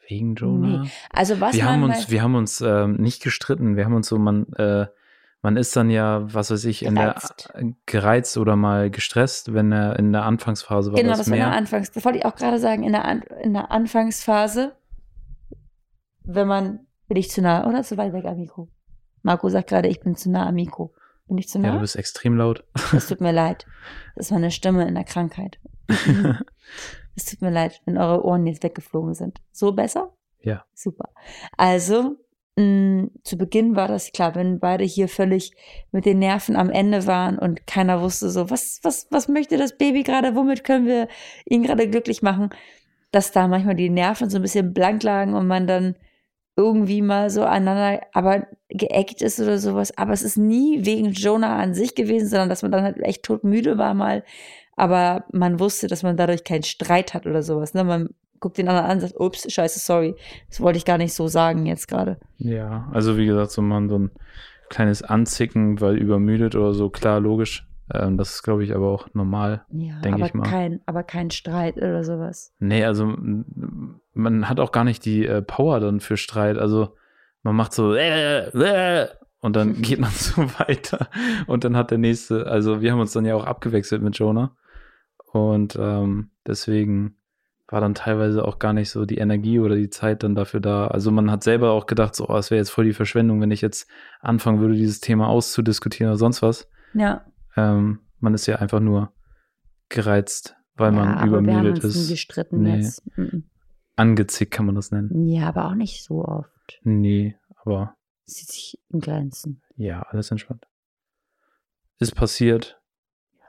[0.09, 0.69] Wegen Jonah?
[0.71, 0.87] Jonah.
[1.11, 3.77] Also was wir haben mal- uns, wir haben uns ähm, nicht gestritten.
[3.77, 4.87] Wir haben uns so, man, äh,
[5.43, 7.51] man ist dann ja, was weiß ich, in Gereizt.
[7.55, 11.37] der gereizt oder mal gestresst, wenn er in der Anfangsphase war genau, das das war
[11.37, 11.93] in der Anfangs.
[11.93, 14.77] Das wollte ich auch gerade sagen, in der, An in der Anfangsphase,
[16.25, 18.69] wenn man, bin ich zu nah oder zu weit weg am Mikro?
[19.23, 20.95] Marco sagt gerade, ich bin zu nah am Mikro.
[21.27, 21.75] Bin ich zu ja, nah?
[21.75, 22.65] du bist extrem laut.
[22.93, 23.67] Es tut mir leid.
[24.17, 25.59] Das ist meine Stimme in der Krankheit.
[27.19, 29.41] Es tut mir leid, wenn eure Ohren jetzt weggeflogen sind.
[29.51, 30.15] So besser?
[30.41, 30.65] Ja.
[30.73, 31.09] Super.
[31.57, 32.15] Also,
[32.59, 35.53] mh, zu Beginn war das klar, wenn beide hier völlig
[35.93, 39.79] mit den Nerven am Ende waren und keiner wusste so, was, was, was möchte das
[39.79, 41.09] Baby gerade, womit können wir
[41.47, 42.51] ihn gerade glücklich machen,
[43.13, 45.97] dass da manchmal die Nerven so ein bisschen blank lagen und man dann
[46.57, 49.97] irgendwie mal so aneinander, aber geeckt ist oder sowas.
[49.97, 53.23] Aber es ist nie wegen Jonah an sich gewesen, sondern dass man dann halt echt
[53.23, 54.25] todmüde war mal.
[54.77, 57.75] Aber man wusste, dass man dadurch keinen Streit hat oder sowas.
[57.75, 57.85] Ne?
[57.85, 58.09] Man
[58.41, 60.15] guckt den anderen an und sagt, ups, scheiße, sorry.
[60.49, 62.19] Das wollte ich gar nicht so sagen jetzt gerade.
[62.39, 64.11] ja, also wie gesagt, so mal so ein
[64.69, 67.67] kleines Anzicken, weil übermüdet oder so, klar, logisch.
[67.93, 69.65] Ähm, das ist, glaube ich, aber auch normal.
[69.71, 70.43] Ja, Denk aber ich mal.
[70.43, 72.53] kein, aber kein Streit oder sowas.
[72.59, 73.17] Nee, also
[74.13, 76.59] man hat auch gar nicht die äh, Power dann für Streit.
[76.59, 76.95] Also
[77.43, 79.09] man macht so äh, äh,
[79.41, 81.09] Und dann geht man so weiter.
[81.47, 84.55] Und dann hat der nächste, also wir haben uns dann ja auch abgewechselt mit Jonah.
[85.33, 87.17] Und ähm, deswegen
[87.71, 90.87] war dann teilweise auch gar nicht so die Energie oder die Zeit dann dafür da.
[90.89, 93.51] Also man hat selber auch gedacht, so, oh, es wäre jetzt voll die Verschwendung, wenn
[93.51, 93.89] ich jetzt
[94.21, 96.69] anfangen würde, dieses Thema auszudiskutieren oder sonst was.
[96.95, 97.27] Ja.
[97.57, 99.13] Ähm, man ist ja einfach nur
[99.91, 101.23] gereizt, weil ja, man aber wir
[101.55, 102.09] haben übermüdet uns nie ist.
[102.11, 102.77] gestritten Nee.
[102.77, 103.03] jetzt.
[103.19, 103.45] Mhm.
[103.97, 105.27] Angezickt kann man das nennen.
[105.27, 106.81] Ja, aber auch nicht so oft.
[106.83, 109.63] Nee, aber Sieht sich in Grenzen.
[109.77, 110.67] ja, alles entspannt.
[111.99, 112.81] Ist passiert.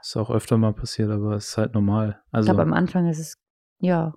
[0.00, 2.20] Ist auch öfter mal passiert, aber es ist halt normal.
[2.28, 3.36] Ich Also, glaube, am Anfang ist es,
[3.80, 4.14] ja.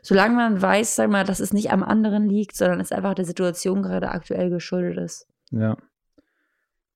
[0.00, 3.24] Solange man weiß, sag mal, dass es nicht am anderen liegt, sondern es einfach der
[3.24, 5.26] Situation gerade aktuell geschuldet ist.
[5.50, 5.76] ja.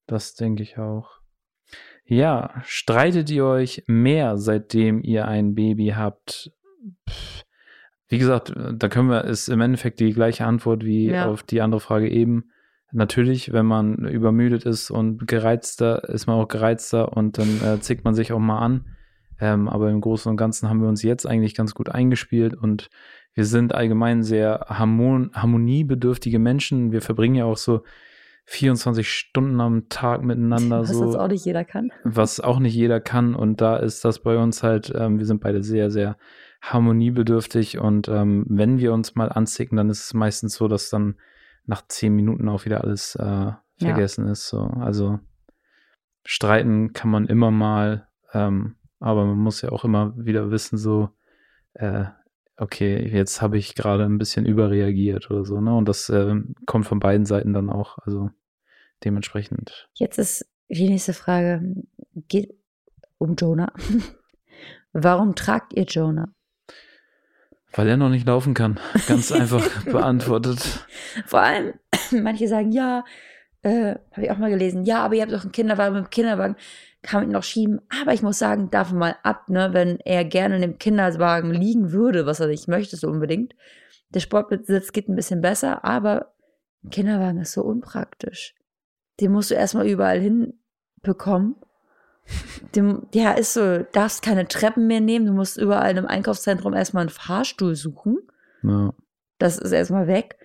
[0.09, 1.19] Das denke ich auch.
[2.05, 6.53] Ja, streitet ihr euch mehr, seitdem ihr ein Baby habt?
[7.11, 7.42] Pff,
[8.07, 11.27] Wie gesagt, da können wir, ist im Endeffekt die gleiche Antwort wie Ja.
[11.27, 12.53] auf die andere Frage eben.
[12.92, 18.05] Natürlich, wenn man übermüdet ist und gereizter, ist man auch gereizter und dann äh, zickt
[18.05, 18.85] man sich auch mal an.
[19.40, 22.88] Ähm, aber im Großen und Ganzen haben wir uns jetzt eigentlich ganz gut eingespielt und
[23.35, 26.90] wir sind allgemein sehr harmon harmoniebedürftige Menschen.
[26.90, 27.83] Wir verbringen ja auch so
[28.46, 30.81] 24 Stunden am Tag miteinander.
[30.81, 31.90] Was so auch nicht jeder kann.
[32.05, 33.35] was auch nicht jeder kann.
[33.35, 36.16] Und da ist das bei uns halt, ähm, wir sind beide sehr, sehr
[36.62, 37.79] harmoniebedürftig.
[37.79, 41.16] Und ähm, wenn wir uns mal anzicken, dann ist es meistens so, dass dann
[41.66, 44.49] nach zehn Minuten auch wieder alles äh, vergessen ist.
[44.49, 44.61] So.
[44.61, 45.18] Also
[46.25, 51.11] streiten kann man immer mal, ähm, aber man muss ja auch immer wieder wissen, so,
[51.75, 52.05] äh,
[52.57, 55.75] okay, jetzt habe ich gerade ein bisschen überreagiert oder so, ne?
[55.75, 57.99] Und das ähm, kommt von beiden Seiten dann auch.
[57.99, 58.31] Also
[59.05, 59.89] dementsprechend.
[59.95, 61.63] Jetzt ist die nächste Frage,
[62.29, 62.55] geht
[63.19, 63.73] um Jonah.
[64.93, 66.33] Warum tragt ihr Jonah?
[67.73, 68.81] Weil er noch nicht laufen kann.
[69.07, 70.87] Ganz einfach beantwortet.
[71.27, 71.75] Vor allem,
[72.11, 73.05] manche sagen, ja,
[73.63, 76.11] äh, habe ich auch mal gelesen, ja, aber ihr habt doch einen Kinderwagen, mit dem
[76.11, 76.57] Kinderwagen
[77.07, 77.81] kann man ihn noch schieben.
[78.03, 81.92] Aber ich muss sagen, davon mal ab, ne, wenn er gerne in dem Kinderwagen liegen
[81.92, 83.55] würde, was er nicht möchte, so unbedingt.
[84.11, 86.35] Der Sportsitz geht ein bisschen besser, aber
[86.85, 88.55] ein Kinderwagen ist so unpraktisch.
[89.21, 91.57] Den musst du erstmal überall hinbekommen.
[92.75, 97.03] Dem, ja, ist so, darfst keine Treppen mehr nehmen, du musst überall im Einkaufszentrum erstmal
[97.03, 98.19] einen Fahrstuhl suchen.
[98.62, 98.92] Ja.
[99.38, 100.37] Das ist erstmal weg.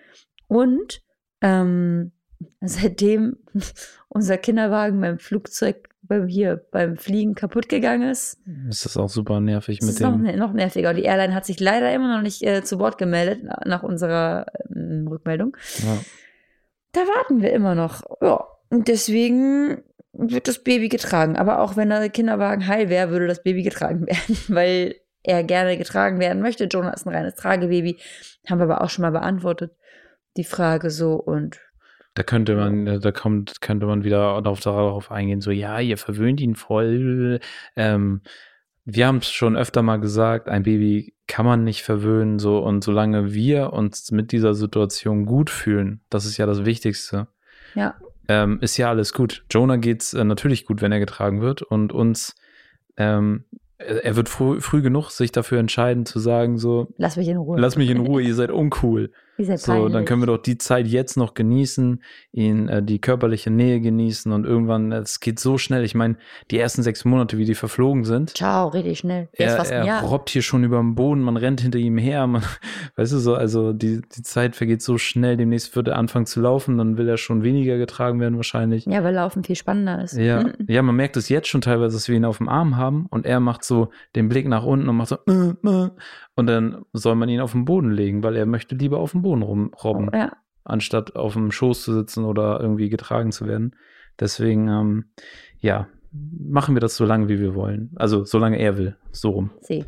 [0.46, 1.02] Und
[1.40, 2.12] ähm,
[2.60, 3.36] seitdem
[4.08, 9.40] unser Kinderwagen beim Flugzeug, beim hier, beim Fliegen kaputt gegangen ist, Ist das auch super
[9.40, 10.22] nervig ist mit noch, dem.
[10.22, 10.92] ne- noch nerviger.
[10.94, 14.46] Die Airline hat sich leider immer noch nicht äh, zu Wort gemeldet na- nach unserer
[14.74, 15.56] ähm, Rückmeldung.
[15.78, 15.98] Ja.
[16.92, 18.02] Da warten wir immer noch.
[18.20, 18.44] Ja.
[18.68, 21.36] Und deswegen wird das Baby getragen.
[21.36, 25.78] Aber auch wenn der Kinderwagen heil wäre, würde das Baby getragen werden, weil er gerne
[25.78, 26.64] getragen werden möchte.
[26.64, 27.96] Jonah ist ein reines Tragebaby.
[28.50, 29.72] Haben wir aber auch schon mal beantwortet,
[30.36, 31.14] die Frage so.
[31.14, 31.60] Und
[32.14, 35.96] Da könnte man, äh, da kommt, könnte man wieder darauf, darauf eingehen, so, ja, ihr
[35.96, 37.40] verwöhnt ihn voll.
[37.74, 38.20] Ähm,
[38.84, 42.84] wir haben es schon öfter mal gesagt, ein Baby kann man nicht verwöhnen, so, und
[42.84, 47.28] solange wir uns mit dieser Situation gut fühlen, das ist ja das Wichtigste,
[47.74, 47.94] ja,
[48.28, 49.44] ähm, ist ja alles gut.
[49.50, 52.34] Jonah geht's äh, natürlich gut, wenn er getragen wird und uns,
[52.96, 53.44] ähm,
[53.78, 57.36] er er wird früh, früh genug sich dafür entscheiden zu sagen, so, lass mich in
[57.36, 57.58] Ruhe.
[57.58, 59.12] lass mich in Ruhe, ihr seid uncool.
[59.38, 63.80] So, dann können wir doch die Zeit jetzt noch genießen, ihn äh, die körperliche Nähe
[63.80, 65.84] genießen und irgendwann, äh, es geht so schnell.
[65.84, 66.16] Ich meine,
[66.50, 69.28] die ersten sechs Monate, wie die verflogen sind, Ciao, richtig schnell.
[69.32, 72.42] Er, er robbt hier schon über den Boden, man rennt hinter ihm her, man,
[72.96, 76.40] weißt du so, also die, die Zeit vergeht so schnell, demnächst wird er anfangen zu
[76.40, 78.84] laufen, dann will er schon weniger getragen werden wahrscheinlich.
[78.84, 80.16] Ja, weil Laufen viel spannender ist.
[80.16, 83.06] Ja, ja, man merkt es jetzt schon teilweise, dass wir ihn auf dem Arm haben
[83.08, 85.90] und er macht so den Blick nach unten und macht so äh, äh,
[86.34, 89.22] und dann soll man ihn auf den Boden legen, weil er möchte lieber auf dem
[89.22, 90.32] Boden rumrobben Ja,
[90.64, 93.76] anstatt auf dem Schoß zu sitzen oder irgendwie getragen zu werden.
[94.18, 95.04] Deswegen, ähm,
[95.58, 97.90] ja, machen wir das so lange, wie wir wollen.
[97.96, 98.96] Also, solange er will.
[99.12, 99.50] So rum.
[99.60, 99.84] sieh.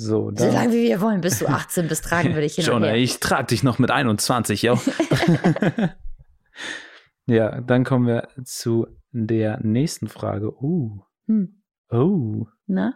[0.00, 2.94] So, So lange wie wir wollen, bis du 18 bist, tragen wir dich hin Jonah,
[2.94, 4.78] ich trage dich noch mit 21, ja.
[7.26, 10.52] ja, dann kommen wir zu der nächsten Frage.
[10.62, 11.62] Uh, Hm.
[11.90, 12.46] oh.
[12.66, 12.94] Na?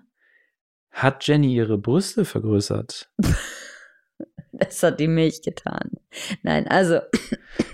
[0.92, 3.11] Hat Jenny ihre Brüste vergrößert?
[4.55, 5.90] Das hat die Milch getan.
[6.42, 7.00] Nein, also,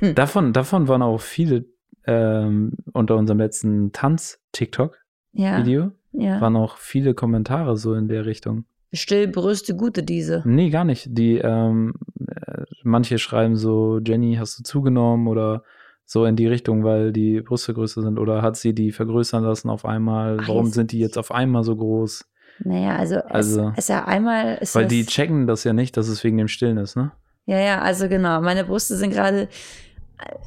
[0.15, 1.67] Davon, davon waren auch viele
[2.07, 5.83] ähm, unter unserem letzten Tanz-TikTok-Video.
[5.83, 6.41] ja, ja.
[6.41, 8.65] waren auch viele Kommentare so in der Richtung.
[8.93, 10.43] Still Brüste, gute diese.
[10.47, 11.09] Nee, gar nicht.
[11.11, 11.95] Die, ähm,
[12.27, 15.65] äh, manche schreiben so, Jenny, hast du zugenommen oder
[16.07, 19.69] so in die Richtung, weil die Brüste größer sind oder hat sie die vergrößern lassen
[19.69, 20.39] auf einmal?
[20.47, 22.27] Warum sind die jetzt auf einmal so groß?
[22.61, 24.59] Naja, also, Also- es ist ja einmal.
[24.73, 27.13] Weil die checken das ja nicht, dass es wegen dem Stillen ist, ne?
[27.47, 28.41] Ja, ja, also genau.
[28.41, 29.49] Meine Brüste sind gerade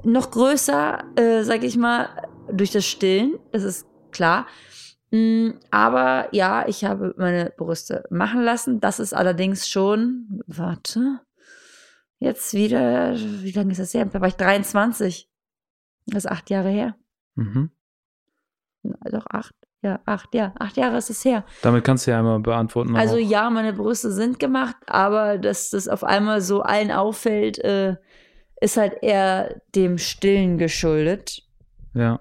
[0.03, 2.09] noch größer, äh, sag ich mal,
[2.51, 4.45] durch das Stillen, das ist klar.
[5.11, 8.79] Mm, aber ja, ich habe meine Brüste machen lassen.
[8.81, 11.19] Das ist allerdings schon, warte,
[12.19, 14.05] jetzt wieder, wie lange ist das her?
[14.05, 15.29] Da war ich 23.
[16.07, 16.95] Das ist acht Jahre her.
[17.35, 17.71] Mhm.
[18.83, 19.55] Doch, acht.
[19.83, 21.43] Ja, acht, ja, acht Jahre ist es her.
[21.63, 22.95] Damit kannst du ja einmal beantworten.
[22.95, 23.19] Also auch.
[23.19, 27.95] ja, meine Brüste sind gemacht, aber dass das auf einmal so allen auffällt, äh,
[28.59, 31.41] ist halt eher dem Stillen geschuldet.
[31.95, 32.19] Ja.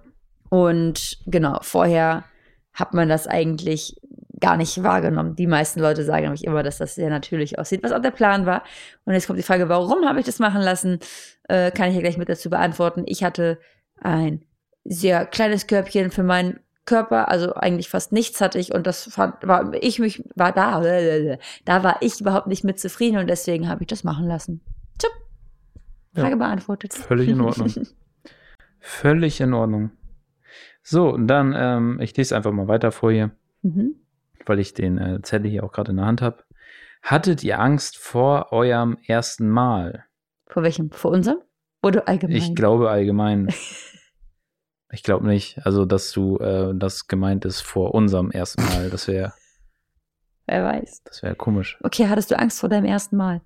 [0.48, 2.24] Und genau, vorher
[2.72, 4.00] hat man das eigentlich
[4.40, 5.36] gar nicht wahrgenommen.
[5.36, 8.46] Die meisten Leute sagen nämlich immer, dass das sehr natürlich aussieht, was auch der Plan
[8.46, 8.64] war.
[9.04, 10.98] Und jetzt kommt die Frage, warum habe ich das machen lassen?
[11.48, 13.02] Äh, kann ich ja gleich mit dazu beantworten.
[13.06, 13.58] Ich hatte
[14.00, 14.42] ein
[14.84, 19.46] sehr kleines Körbchen für meinen Körper, also eigentlich fast nichts hatte ich und das fand,
[19.46, 20.80] war ich mich war da
[21.64, 24.60] da war ich überhaupt nicht mit zufrieden und deswegen habe ich das machen lassen.
[24.98, 25.12] Tschüpp.
[26.14, 26.22] Ja.
[26.22, 26.94] Frage beantwortet.
[26.94, 27.72] Völlig in Ordnung.
[28.80, 29.90] Völlig in Ordnung.
[30.82, 33.30] So, und dann, ähm, ich lese einfach mal weiter vor hier,
[33.62, 33.96] mhm.
[34.46, 36.42] weil ich den äh, Zettel hier auch gerade in der Hand habe.
[37.02, 40.04] Hattet ihr Angst vor eurem ersten Mal?
[40.46, 40.90] Vor welchem?
[40.90, 41.38] Vor unserem?
[41.82, 42.36] Oder allgemein?
[42.36, 43.48] Ich glaube allgemein.
[44.92, 45.64] ich glaube nicht.
[45.64, 48.90] Also, dass du äh, das gemeint ist vor unserem ersten Mal.
[48.90, 49.32] Das wäre
[50.46, 51.02] Wer weiß.
[51.04, 51.78] das wär komisch.
[51.82, 53.40] Okay, hattest du Angst vor deinem ersten Mal?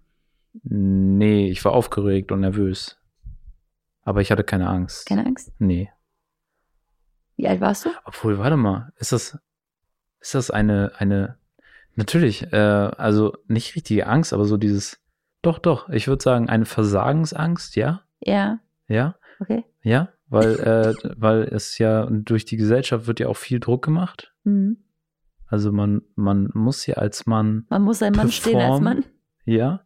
[0.62, 2.98] Nee, ich war aufgeregt und nervös.
[4.02, 5.06] Aber ich hatte keine Angst.
[5.06, 5.52] Keine Angst?
[5.58, 5.90] Nee.
[7.36, 7.90] Wie alt warst du?
[8.04, 9.38] Obwohl, warte mal, ist das,
[10.20, 11.36] ist das eine, eine,
[11.94, 15.00] natürlich, äh, also nicht richtige Angst, aber so dieses,
[15.42, 19.64] doch, doch, ich würde sagen, eine Versagensangst, ja, Ja, ja, okay.
[19.82, 24.32] ja, weil, äh, weil es ja durch die Gesellschaft wird ja auch viel Druck gemacht.
[24.44, 24.78] Mhm.
[25.46, 28.80] Also man, man muss ja als Mann, Man muss ein Mann stehen als.
[28.80, 29.04] Mann.
[29.44, 29.84] ja,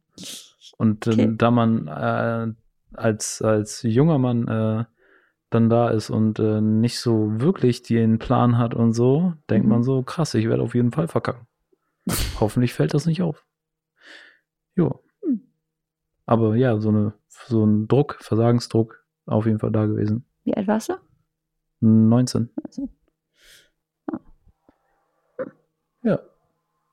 [0.78, 1.34] und äh, Okay.
[1.36, 2.52] da man äh,
[2.94, 4.84] als, als junger Mann äh,
[5.50, 9.72] dann da ist und äh, nicht so wirklich den Plan hat und so, denkt Mhm.
[9.72, 11.46] man so, krass, ich werde auf jeden Fall verkacken.
[12.40, 13.44] Hoffentlich fällt das nicht auf.
[14.76, 15.02] Jo.
[15.22, 15.42] Hm.
[16.26, 20.24] Aber ja, so, eine, so ein Druck, Versagensdruck, auf jeden Fall da gewesen.
[20.48, 20.94] Wie alt warst du?
[21.80, 22.48] 19.
[22.64, 22.88] Also,
[26.02, 26.20] Ja,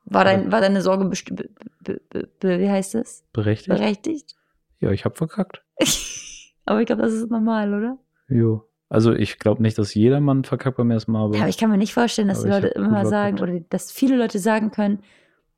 [0.04, 2.02] war, dein, war deine Sorge be, be,
[2.39, 3.26] be, wie heißt das?
[3.32, 3.70] berechtigt.
[3.70, 4.36] Berechtigt?
[4.82, 5.63] Ja, ich habe verkackt.
[6.65, 7.98] Aber ich glaube, das ist normal, oder?
[8.28, 8.68] Jo.
[8.89, 11.58] Also ich glaube nicht, dass jeder Mann verkackt beim ersten Mal, aber Ja, aber ich
[11.58, 15.02] kann mir nicht vorstellen, dass die Leute immer sagen, oder dass viele Leute sagen können,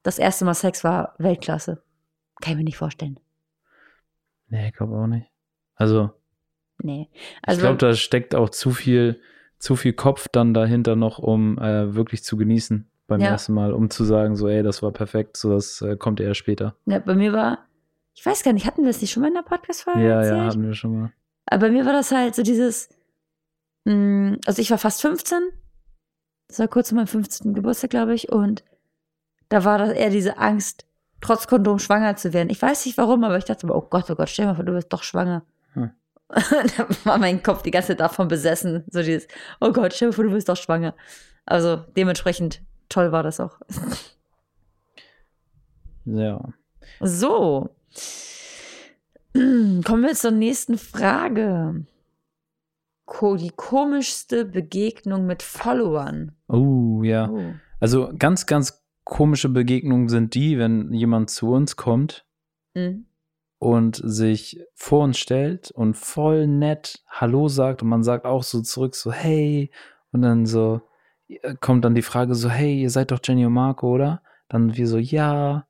[0.04, 1.82] das erste Mal Sex war Weltklasse.
[2.42, 3.20] Kann ich mir nicht vorstellen.
[4.50, 5.30] nee, ich glaube auch nicht.
[5.76, 6.12] Also
[6.82, 7.10] Nee.
[7.14, 9.20] ich Also, glaube, da steckt auch zu viel,
[9.60, 13.30] zu viel Kopf dann dahinter noch, um äh, wirklich zu genießen beim Ja.
[13.30, 16.36] ersten Mal, um zu sagen, so, ey, das war perfekt, so das äh, kommt eher
[16.36, 16.76] später.
[16.86, 17.66] ja, bei mir war,
[18.14, 20.38] ich weiß gar nicht, hatten wir das nicht schon mal in der Podcast-Folge Ja, erzählt?
[20.38, 21.12] ja, hatten wir schon mal.
[21.46, 22.90] Aber bei mir war das halt so dieses,
[23.86, 25.38] mh, also ich war fast 15.
[26.50, 27.54] Das war kurz vor meinem 15.
[27.54, 28.32] Geburtstag, glaube ich.
[28.32, 28.64] Und
[29.50, 30.86] da war das eher diese Angst,
[31.22, 32.50] trotz Kondom schwanger zu werden.
[32.50, 34.66] Ich weiß nicht warum, aber ich dachte immer, oh Gott, oh Gott, stell mal vor,
[34.66, 35.44] du bist doch schwanger.
[35.74, 35.92] Hm.
[36.78, 38.84] da war mein Kopf die ganze Zeit davon besessen.
[38.90, 39.28] So dieses,
[39.62, 40.94] oh Gott, stell dir vor, du bist doch schwanger.
[41.46, 43.60] Also dementsprechend toll war das auch.
[46.10, 46.54] Ja.
[47.02, 47.70] So.
[49.34, 51.86] Kommen wir zur nächsten Frage.
[53.40, 56.32] Die komischste Begegnung mit Followern.
[56.48, 57.30] Oh, ja.
[57.30, 57.54] Oh.
[57.82, 62.26] Also ganz, ganz komische Begegnungen sind die, wenn jemand zu uns kommt
[62.78, 63.07] Mhm.
[63.60, 68.62] Und sich vor uns stellt und voll nett Hallo sagt und man sagt auch so
[68.62, 69.72] zurück so hey
[70.12, 70.82] und dann so
[71.28, 74.22] äh, kommt dann die Frage so hey, ihr seid doch Jenny und Marco, oder?
[74.50, 75.68] Dann wir so ja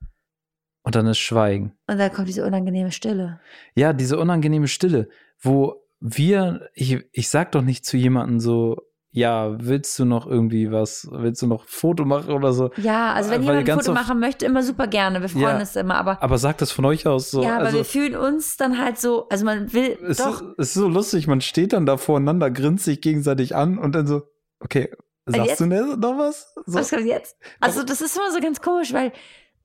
[0.83, 1.73] und dann ist Schweigen.
[1.87, 3.39] Und dann kommt diese unangenehme Stille.
[3.75, 8.77] Ja, diese unangenehme Stille, wo wir ich, ich sag doch nicht zu jemandem so
[9.11, 12.69] ja, willst du noch irgendwie was, willst du noch ein Foto machen oder so?
[12.77, 15.21] Ja, also wenn Weil jemand ein Foto machen möchte, immer super gerne.
[15.21, 15.59] Wir freuen Ja.
[15.59, 17.41] uns immer, aber Aber sagt das von euch aus so.
[17.41, 20.41] ja, aber also, wir fühlen uns dann halt so, also man will es, doch.
[20.41, 23.95] Ist, es ist so lustig, man steht dann da voreinander, grinst sich gegenseitig an und
[23.95, 24.23] dann so,
[24.59, 24.91] okay,
[25.25, 26.53] sagst jetzt- du noch was?
[26.65, 27.37] So, Was kommt jetzt?
[27.59, 29.11] Also das ist immer so ganz komisch, weil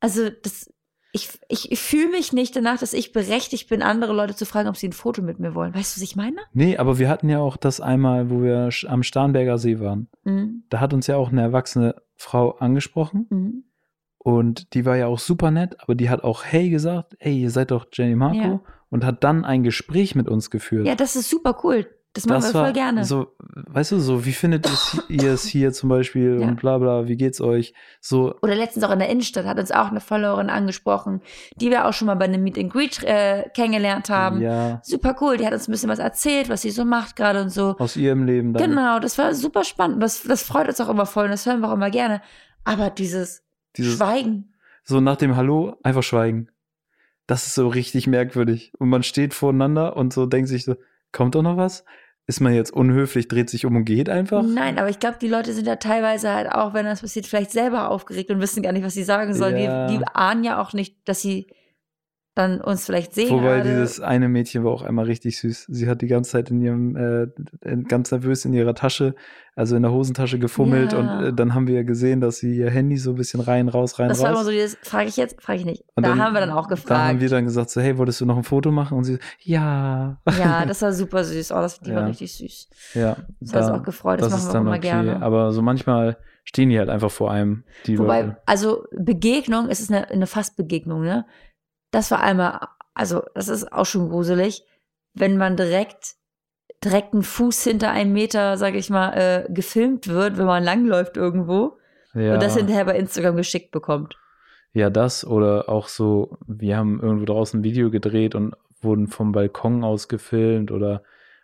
[0.00, 0.72] also das
[1.14, 4.68] ich, ich, ich fühle mich nicht danach, dass ich berechtigt bin, andere Leute zu fragen,
[4.68, 5.74] ob sie ein Foto mit mir wollen.
[5.74, 6.36] Weißt du, was ich meine?
[6.54, 10.08] nee, aber wir hatten ja auch das einmal, wo wir am Starnberger See waren.
[10.24, 10.64] Mhm.
[10.70, 13.64] Da hat uns ja auch eine erwachsene Frau angesprochen Mhm.
[14.18, 17.50] und die war ja auch super nett, aber die hat auch hey gesagt, hey, ihr
[17.50, 18.60] seid doch Jenny Marco Ja.
[18.88, 20.86] und hat dann ein Gespräch mit uns geführt.
[20.86, 21.86] Ja, das ist super cool.
[22.14, 23.04] Das machen das wir voll gerne.
[23.06, 24.68] so, weißt du, so, wie findet
[25.08, 26.46] ihr es hier zum Beispiel Ja.
[26.46, 27.72] und bla bla, wie geht's euch?
[28.02, 31.22] So, Oder letztens auch in der Innenstadt hat uns auch eine Followerin angesprochen,
[31.56, 34.42] die wir auch schon mal bei einem Meet and Greet äh, kennengelernt haben.
[34.42, 35.38] ja, Super cool.
[35.38, 37.76] Die hat uns ein bisschen was erzählt, was sie so macht gerade und so.
[37.78, 38.62] aus ihrem Leben dann.
[38.70, 40.02] Genau, das war super spannend.
[40.02, 42.20] Das, das freut uns auch immer voll und das hören wir auch immer gerne.
[42.64, 43.42] Aber dieses,
[43.78, 44.52] Dieses, Schweigen.
[44.84, 46.48] so nach dem Hallo einfach schweigen.
[47.26, 48.72] Das ist so richtig merkwürdig.
[48.78, 50.76] Und man steht voreinander und so denkt sich so,
[51.12, 51.84] kommt doch noch was?
[52.28, 54.42] Ist man jetzt unhöflich, dreht sich um und geht einfach?
[54.42, 57.50] Nein, aber ich glaube, die Leute sind ja teilweise halt auch, wenn das passiert, vielleicht
[57.50, 59.56] selber aufgeregt und wissen gar nicht, was sie sagen sollen.
[59.56, 59.88] Ja.
[59.88, 61.48] Die, die ahnen ja auch nicht, dass sie
[62.34, 63.28] dann uns vielleicht sehen.
[63.30, 63.68] Wobei gerade.
[63.68, 65.66] dieses eine Mädchen war auch einmal richtig süß.
[65.68, 69.14] Sie hat die ganze Zeit in ihrem, äh, ganz nervös in ihrer Tasche,
[69.54, 70.98] also in der Hosentasche gefummelt Ja.
[70.98, 73.68] und äh, dann haben wir ja gesehen, dass sie ihr Handy so ein bisschen rein,
[73.68, 74.24] raus, rein, das raus.
[74.24, 75.84] war immer so dieses, frage ich jetzt, frage ich nicht.
[75.94, 77.20] Und da dann- haben wir dann auch Dann haben gefragt.
[77.20, 78.96] wir dann gesagt so, hey, wolltest du noch ein Foto machen?
[78.96, 80.18] Und sie, ja.
[80.38, 81.52] ja, das war super süß.
[81.52, 82.06] Oh, das, die war Ja.
[82.06, 82.68] richtig süß.
[82.94, 84.22] Ja, Das hat uns auch gefreut.
[84.22, 84.80] Das, machen ist wir auch immer okay.
[84.80, 85.20] gerne.
[85.22, 88.36] Aber so manchmal stehen die halt einfach vor einem, die Wobei, Leute.
[88.46, 91.26] also Begegnung, es ist eine, eine Fassbegegnung, ne?
[91.93, 94.64] Das war einmal, also das ist auch schon gruselig,
[95.14, 96.16] wenn man direkt
[96.84, 101.16] direkt ein Fuß hinter einem Meter, sage ich mal, äh, gefilmt wird, wenn man langläuft
[101.16, 101.78] irgendwo
[102.14, 102.34] Ja.
[102.34, 104.16] und das hinterher bei Instagram geschickt bekommt.
[104.72, 109.32] Ja, das oder auch so, wir haben irgendwo draußen ein Video gedreht und wurden vom
[109.32, 111.03] Balkon aus gefilmt oder,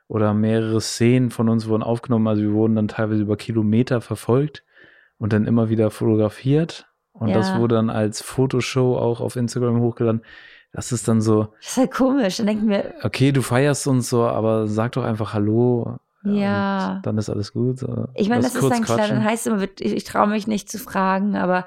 [0.08, 2.26] oder mehrere Szenen von uns wurden aufgenommen.
[2.26, 4.64] Also wir wurden dann teilweise über Kilometer verfolgt
[5.18, 6.86] und dann immer wieder fotografiert.
[7.18, 7.58] Und das Ja.
[7.58, 10.22] wurde dann als Fotoshow auch auf Instagram hochgeladen.
[10.72, 12.36] Das ist dann so, Das ist halt komisch.
[12.36, 15.96] Dann denken wir, okay, du feierst uns so, aber sag doch einfach Hallo.
[16.24, 17.00] Ja.
[17.04, 17.78] Dann ist alles gut.
[17.78, 18.08] So.
[18.14, 20.78] ich meine, das ist dann klar, dann heißt immer, ich, ich traue mich nicht zu
[20.78, 21.66] fragen, aber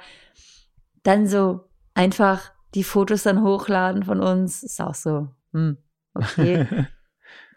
[1.03, 1.61] dann so
[1.95, 5.77] einfach die Fotos dann hochladen von uns, ist auch so, hm,
[6.13, 6.67] okay.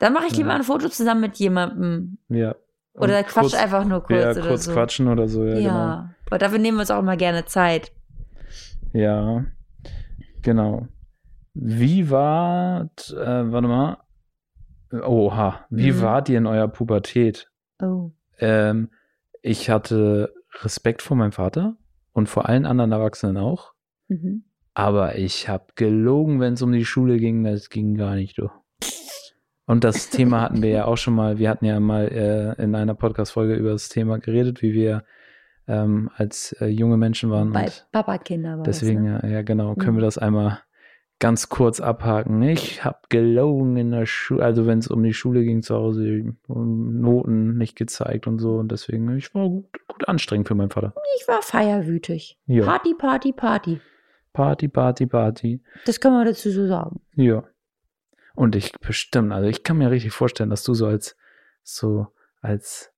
[0.01, 0.57] Dann mache ich lieber Ja.
[0.57, 2.19] ein Foto zusammen mit jemandem.
[2.29, 2.55] ja.
[2.95, 4.73] Oder Und quatsch kurz- einfach nur kurz Ja, oder kurz so.
[4.73, 6.11] quatschen oder so, ja, Ja, genau.
[6.27, 7.93] aber dafür nehmen wir uns auch immer gerne Zeit.
[8.93, 9.45] Ja,
[10.43, 10.87] genau.
[11.55, 13.99] Wie wart, äh, warte mal.
[14.93, 16.01] Oha, wie Mhm.
[16.03, 17.51] wart ihr in eurer Pubertät?
[17.83, 18.13] Oh.
[18.39, 18.91] Ähm,
[19.43, 20.33] ich hatte
[20.63, 21.77] Respekt vor meinem Vater
[22.13, 23.73] und vor allen anderen Erwachsenen auch.
[24.09, 24.45] Mhm.
[24.75, 27.43] Aber ich habe gelogen, wenn es um die Schule ging.
[27.45, 28.49] Das ging gar nicht, du.
[29.67, 31.39] Und das Thema hatten wir ja auch schon mal.
[31.39, 35.05] Wir hatten ja mal äh, in einer Podcast-Folge über das Thema geredet, wie wir
[35.67, 37.53] ähm, als äh, junge Menschen waren.
[37.53, 39.29] Bei und Papakinder war deswegen, das, ne?
[39.31, 40.01] ja, ja, genau, können Mhm.
[40.01, 40.61] wir das einmal
[41.21, 42.43] ganz kurz abhaken.
[42.43, 46.35] Ich habe gelogen in der Schule, also wenn es um die Schule ging zu Hause,
[46.49, 48.57] Noten nicht gezeigt und so.
[48.57, 50.93] Und deswegen, ich war gut, gut anstrengend für meinen Vater.
[51.19, 52.39] Ich war feierwütig.
[52.47, 52.65] Ja.
[52.67, 53.81] Party, Party, Party.
[54.35, 55.63] Party, Party, Party.
[55.87, 57.01] Das kann man dazu so sagen.
[57.15, 57.45] Ja.
[58.35, 61.17] Und ich bestimmt, also ich kann mir richtig vorstellen, dass du so als
[61.63, 62.09] so
[62.41, 62.91] als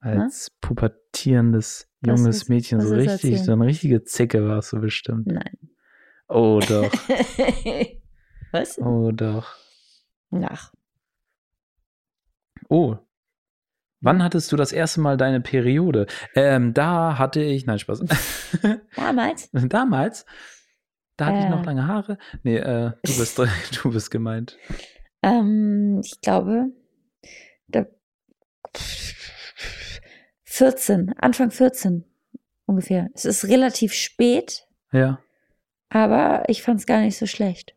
[0.00, 3.44] als pubertierendes Was junges ist- Mädchen so richtig, erzählen?
[3.44, 5.26] so eine richtige Zicke warst du bestimmt.
[5.26, 5.58] Nein.
[6.28, 6.90] Oh doch,
[8.52, 8.78] Was?
[8.78, 9.54] oh doch.
[10.42, 10.72] Ach.
[12.68, 12.96] Oh.
[14.00, 16.06] Wann hattest du das erste Mal deine Periode?
[16.34, 18.04] Ähm, da hatte ich, nein, Spaß.
[18.96, 19.50] Damals?
[19.52, 20.24] Damals,
[21.18, 21.50] da hatte ich Äh.
[21.50, 22.16] noch lange Haare.
[22.42, 23.38] Nee, äh, du bist,
[23.82, 24.56] du bist gemeint.
[25.22, 26.66] Ähm, ich glaube,
[27.68, 27.84] da
[30.44, 32.04] 14, Anfang 14
[32.66, 33.08] ungefähr.
[33.14, 35.18] Es ist relativ spät, Ja.
[35.90, 37.74] aber ich fand es gar nicht so schlecht.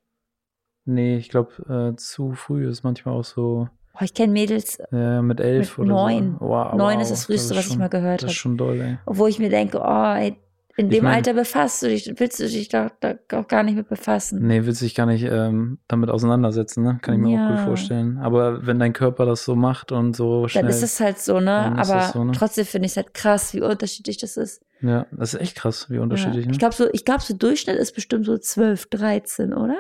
[0.86, 5.22] Nee, ich glaube, äh, zu früh ist manchmal auch so Oh, ich kenne Mädels, äh,
[5.22, 6.38] mit elf Mit oder neun.
[6.40, 6.48] so.
[6.48, 8.40] Wow, neun wow, ist das früheste, was ich schon- mal gehört Das ist habe.
[8.40, 8.98] schon doll, ey.
[9.06, 10.38] Wo ich mir denke, oh, ey,
[10.78, 13.64] in Ich dem mein- Alter befasst du dich, willst du dich doch, da auch gar
[13.64, 14.46] nicht mit befassen.
[14.48, 17.00] Nee, willst dich gar nicht ähm, damit auseinandersetzen, ne?
[17.02, 17.56] Kann ich mir auch Ja.
[17.56, 18.18] gut vorstellen.
[18.20, 20.64] Aber wenn dein Körper das so macht und so schnell.
[20.64, 21.76] Dann ist es halt so, ne?
[21.78, 22.32] Aber so, ne?
[22.34, 24.62] trotzdem finde ich es halt krass, wie unterschiedlich das ist.
[24.82, 26.48] ja, das ist echt krass, wie unterschiedlich, ja.
[26.48, 26.52] ne?
[26.54, 29.76] Ich glaube, so, ich glaub, so Durchschnitt ist bestimmt so 12, 13, oder?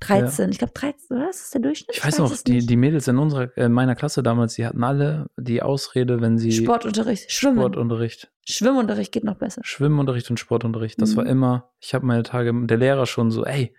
[0.00, 0.50] 13.
[0.50, 1.30] Ich glaube, 13, oder?
[1.30, 1.96] Ist das der Durchschnitt?
[1.96, 2.68] Ich weiß noch, es die, nicht.
[2.70, 6.36] die Mädels in unserer, äh, in meiner Klasse damals, die hatten alle die Ausrede, wenn
[6.38, 7.58] sie Sportunterricht, Schwimmen.
[7.58, 9.60] Sportunterricht, Schwimmunterricht geht noch besser.
[9.64, 11.16] Schwimmunterricht und Sportunterricht, das Mhm.
[11.16, 13.74] war immer, ich habe meine Tage, der Lehrer schon so, ey,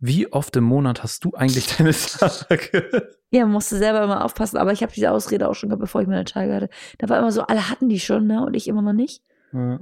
[0.00, 3.10] wie oft im Monat hast du eigentlich deine Tage?
[3.30, 6.08] Ja, musste selber immer aufpassen, aber ich habe diese Ausrede auch schon gehabt, bevor ich
[6.08, 6.68] meine Tage hatte.
[6.98, 8.44] Da war immer so, alle hatten die schon, ne?
[8.46, 9.22] Und ich immer noch nicht.
[9.52, 9.80] ja.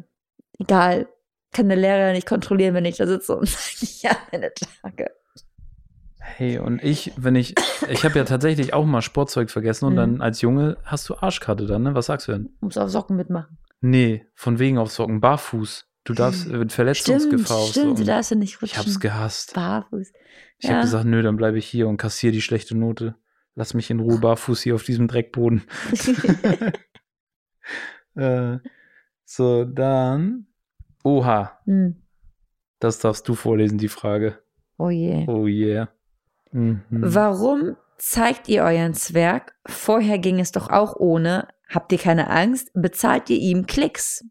[0.59, 1.07] Egal.
[1.53, 5.11] Kann der Lehrer ja nicht kontrollieren, wenn ich da sitze und sage, ja, meine Tage.
[6.29, 7.55] Hey, und ich, wenn ich,
[7.89, 9.97] ich habe ja tatsächlich auch mal Sportzeug vergessen und Mhm.
[9.97, 11.95] dann als Junge hast du Arschkarte dann, ne?
[11.95, 12.51] Was sagst du denn?
[12.61, 13.59] Muss auf Socken mitmachen.
[13.81, 15.87] Nee, von wegen auf Socken, barfuß.
[16.05, 18.69] Du darfst mit Verletzungsgefahr auf stimmt, du darfst ja nicht rutschen.
[18.73, 19.55] Ich hab's gehasst.
[19.55, 20.13] Barfuß.
[20.59, 20.75] Ich Ja.
[20.75, 23.15] habe gesagt, nö, dann bleibe ich hier und kassiere die schlechte Note.
[23.55, 25.63] Lass mich in Ruhe barfuß hier auf diesem Dreckboden.
[28.17, 28.59] äh,
[29.25, 30.47] so, dann.
[31.03, 31.59] Oha.
[31.65, 32.03] Hm.
[32.79, 34.39] Das darfst du vorlesen, die Frage.
[34.79, 35.27] Oh je.
[35.29, 35.89] Oh yeah.
[36.57, 36.81] Mhm.
[36.91, 39.55] Warum zeigt ihr euren Zwerg?
[39.67, 41.49] Vorher ging es doch auch ohne.
[41.69, 42.71] Habt ihr keine Angst?
[42.75, 44.25] Bezahlt ihr ihm Klicks?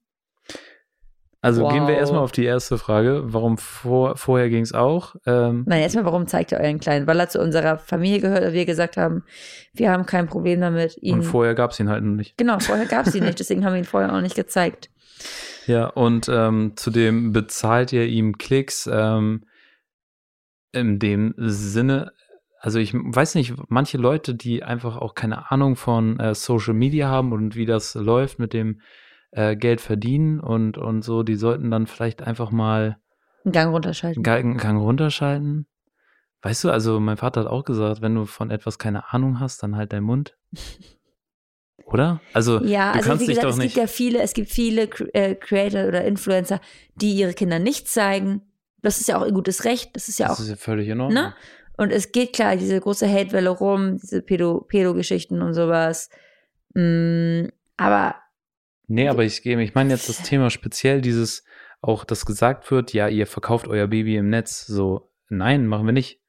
[1.42, 2.00] Also gehen wir Wow.
[2.00, 3.22] erstmal auf die erste Frage.
[3.26, 5.16] Warum vor, vorher ging es auch?
[5.28, 7.06] Ähm, Nein, erstmal, warum zeigt ihr euren Kleinen?
[7.06, 9.24] Weil er zu unserer Familie gehört und wir gesagt haben,
[9.74, 11.16] wir haben kein Problem damit, ihn.
[11.16, 12.36] und vorher gab es ihn halt noch nicht.
[12.38, 14.90] genau, vorher gab es ihn nicht, deswegen haben wir ihn vorher auch nicht gezeigt.
[15.68, 19.44] Ja, und ähm, zudem bezahlt ihr ihm Klicks ähm,
[20.76, 22.12] in dem Sinne,
[22.60, 27.08] also ich weiß nicht, manche Leute, die einfach auch keine Ahnung von äh, Social Media
[27.08, 28.82] haben und wie das läuft mit dem
[29.32, 32.98] äh, Geld verdienen und, und so, die sollten dann vielleicht einfach mal
[33.44, 34.26] Einen Gang runterschalten.
[34.28, 35.68] einen Gang, runterschalten.
[36.42, 39.64] Weißt du, also mein Vater hat auch gesagt, wenn du von etwas keine Ahnung hast,
[39.64, 40.38] dann halt deinen Mund.
[41.86, 42.20] Oder?
[42.34, 43.74] Also Ja, du also kannst wie dich gesagt, doch es nicht.
[43.76, 46.60] gibt ja viele, es gibt viele äh, Creator oder Influencer,
[46.96, 48.42] die ihre Kinder nicht zeigen.
[48.86, 50.88] Das ist ja auch ihr gutes Recht, das ist ja das auch, ist ja völlig
[50.88, 51.24] in Ordnung.
[51.24, 51.34] ne?
[51.78, 56.10] Und es geht klar, diese große Hatewelle rum, diese Pedo- Pedo-Geschichten und sowas.
[56.74, 58.16] Mm, aber
[58.88, 61.44] Nee, aber ich gehe, ich meine jetzt das Thema speziell dieses,
[61.82, 64.66] auch das gesagt wird, ja, ihr verkauft euer Baby im Netz.
[64.68, 66.22] So, nein, machen wir nicht.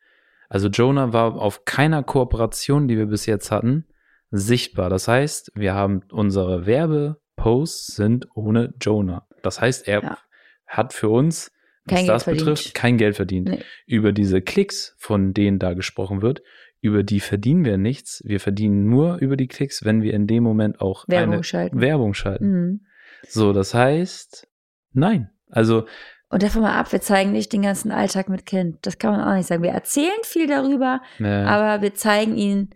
[0.49, 3.87] Also Jonah war auf keiner Kooperation, die wir bis jetzt hatten,
[4.31, 4.91] sichtbar.
[4.91, 9.27] Das heißt, wir haben unsere Werbeposts sind ohne Jonah.
[9.43, 10.19] Das heißt, er Ja.
[10.67, 11.53] hat für uns,
[11.87, 12.75] was Kein Geld das betrifft, verdient.
[12.75, 13.49] kein Geld verdient.
[13.49, 13.63] Nee.
[13.87, 16.43] Über diese Klicks, von denen da gesprochen wird,
[16.81, 18.23] über die verdienen wir nichts.
[18.25, 21.81] Wir verdienen nur über die Klicks, wenn wir in dem Moment auch Werbung schalten.
[21.81, 22.47] Werbung schalten.
[22.51, 22.81] Mhm.
[23.29, 24.47] So, das heißt,
[24.93, 25.31] nein.
[25.51, 25.87] Also,
[26.29, 28.79] Und davon mal ab, wir zeigen nicht den ganzen Alltag mit Kind.
[28.83, 29.63] Das kann man auch nicht sagen.
[29.63, 32.71] Wir erzählen viel darüber, äh, aber wir zeigen ihn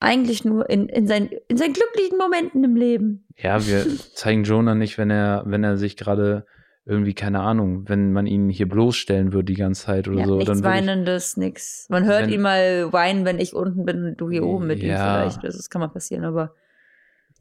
[0.00, 3.26] eigentlich nur in, in, sein, in seinen glücklichen Momenten im Leben.
[3.36, 6.46] ja, wir zeigen Jonah nicht, wenn er, wenn er sich gerade
[6.86, 10.34] irgendwie, keine Ahnung, wenn man ihn hier bloßstellen würde die ganze Zeit oder Ja, so.
[10.36, 11.86] nichts dann würde ich, Weinendes, nix.
[11.88, 14.80] Man hört Wenn- ihn mal weinen, wenn ich unten bin und du hier oben mit
[14.82, 14.96] ihm Ja.
[15.22, 15.42] vielleicht.
[15.44, 16.54] Das, das kann mal passieren, aber,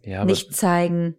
[0.02, 1.16] ja, aber nicht zeigen,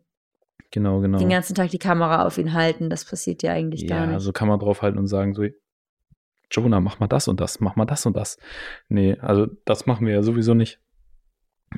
[0.71, 1.19] genau, genau.
[1.19, 4.21] den ganzen Tag die Kamera auf ihn halten, das passiert ja eigentlich gar Ja, nicht.
[4.23, 5.45] so kann man draufhalten und sagen, so,
[6.51, 8.39] Jonah, mach mal das und das, mach mal das und das.
[8.89, 10.81] Nee, also das machen wir ja sowieso nicht.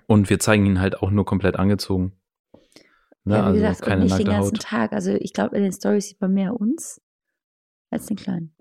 [0.07, 2.13] Und wir zeigen ihn halt auch nur komplett angezogen.
[3.27, 3.35] Ne?
[3.35, 4.63] ja, wie also gesagt, und keine nicht den ganzen Haut.
[4.63, 4.93] Tag.
[4.93, 7.01] Also ich glaube, in den Stories sieht man mehr uns
[7.91, 8.55] als den Kleinen.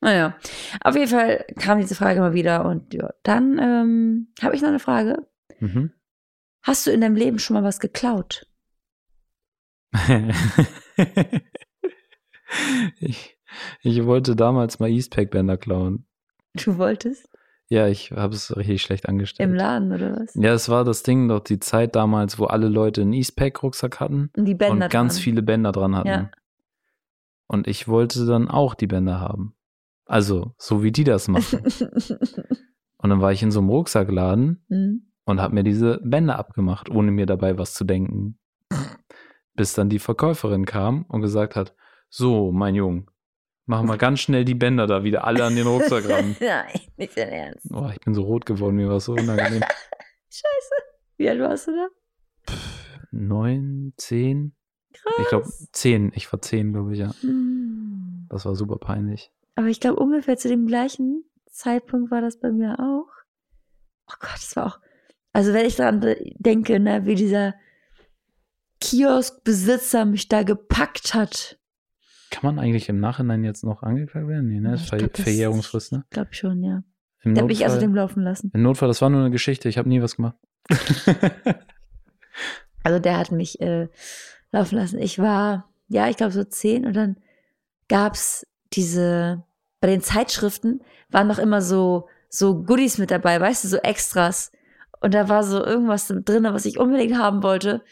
[0.00, 0.36] Naja,
[0.80, 4.70] auf jeden Fall kam diese Frage mal wieder und ja, dann ähm, habe ich noch
[4.70, 5.28] eine Frage.
[5.60, 5.92] Mhm.
[6.62, 8.48] Hast du in deinem Leben schon mal was geklaut?
[12.98, 13.38] ich,
[13.82, 16.06] ich wollte damals mal Eastpack-Bänder klauen.
[16.54, 17.28] Du wolltest?
[17.72, 19.48] Ja, ich habe es richtig schlecht angestellt.
[19.48, 20.34] Im Laden oder was?
[20.34, 24.28] Ja, es war das Ding, doch die Zeit damals, wo alle Leute einen Eastpack-Rucksack hatten
[24.36, 25.22] Und die Bänder und ganz dran.
[25.22, 26.08] viele Bänder dran hatten.
[26.08, 26.30] Ja.
[27.46, 29.54] Und ich wollte dann auch die Bänder haben.
[30.04, 31.60] Also, so wie die das machen.
[32.98, 35.06] und dann war ich in so einem Rucksackladen Hm.
[35.24, 38.38] und habe mir diese Bänder abgemacht, ohne mir dabei was zu denken.
[39.54, 41.74] Bis dann die Verkäuferin kam und gesagt hat,
[42.10, 43.06] so, mein Junge,
[43.66, 46.36] mach mal ganz schnell die Bänder da wieder alle an den Rucksack ran.
[46.40, 47.66] Nein, nicht dein Ernst.
[47.72, 49.62] Oh, ich bin so rot geworden, mir war es so unangenehm.
[50.30, 50.74] Scheiße.
[51.16, 52.54] Wie alt warst du da?
[53.10, 54.54] Neun, zehn?
[54.94, 55.14] Krass.
[55.20, 56.12] Ich glaube, zehn.
[56.14, 57.12] Ich war zehn, glaube ich, ja.
[57.20, 58.26] Hm.
[58.30, 59.30] Das war super peinlich.
[59.54, 63.08] Aber ich glaube, ungefähr zu dem gleichen Zeitpunkt war das bei mir auch.
[64.08, 64.80] Oh Gott, das war auch.
[65.34, 67.54] Also, wenn ich daran de- denke, ne, wie dieser
[68.80, 71.58] Kioskbesitzer mich da gepackt hat.
[72.32, 74.48] Kann man eigentlich im Nachhinein jetzt noch angeklagt werden?
[74.48, 74.72] Nee, ne?
[74.72, 76.04] Das Ich Ver glaub, Verjährungsfrist, ne?
[76.10, 76.82] Glaub schon, ja.
[77.22, 78.50] Im Da habe ich also Notfall- dem laufen lassen.
[78.54, 79.68] Im Notfall, das war nur eine Geschichte.
[79.68, 80.36] Ich habe nie was gemacht.
[82.84, 83.86] Also der hat mich äh,
[84.50, 84.98] laufen lassen.
[84.98, 87.16] Ich war, ja, ich glaube so zehn und dann
[87.88, 89.44] gab's diese,
[89.80, 90.80] bei den Zeitschriften
[91.10, 94.50] waren noch immer so, so Goodies mit dabei, weißt du, so Extras.
[95.00, 97.82] Und da war so irgendwas drin, was ich unbedingt haben wollte.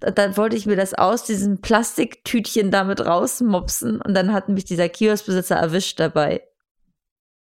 [0.00, 4.64] Da- Dann wollte ich mir das aus diesem Plastiktütchen damit rausmopsen und dann hat mich
[4.64, 6.46] dieser Kioskbesitzer erwischt dabei.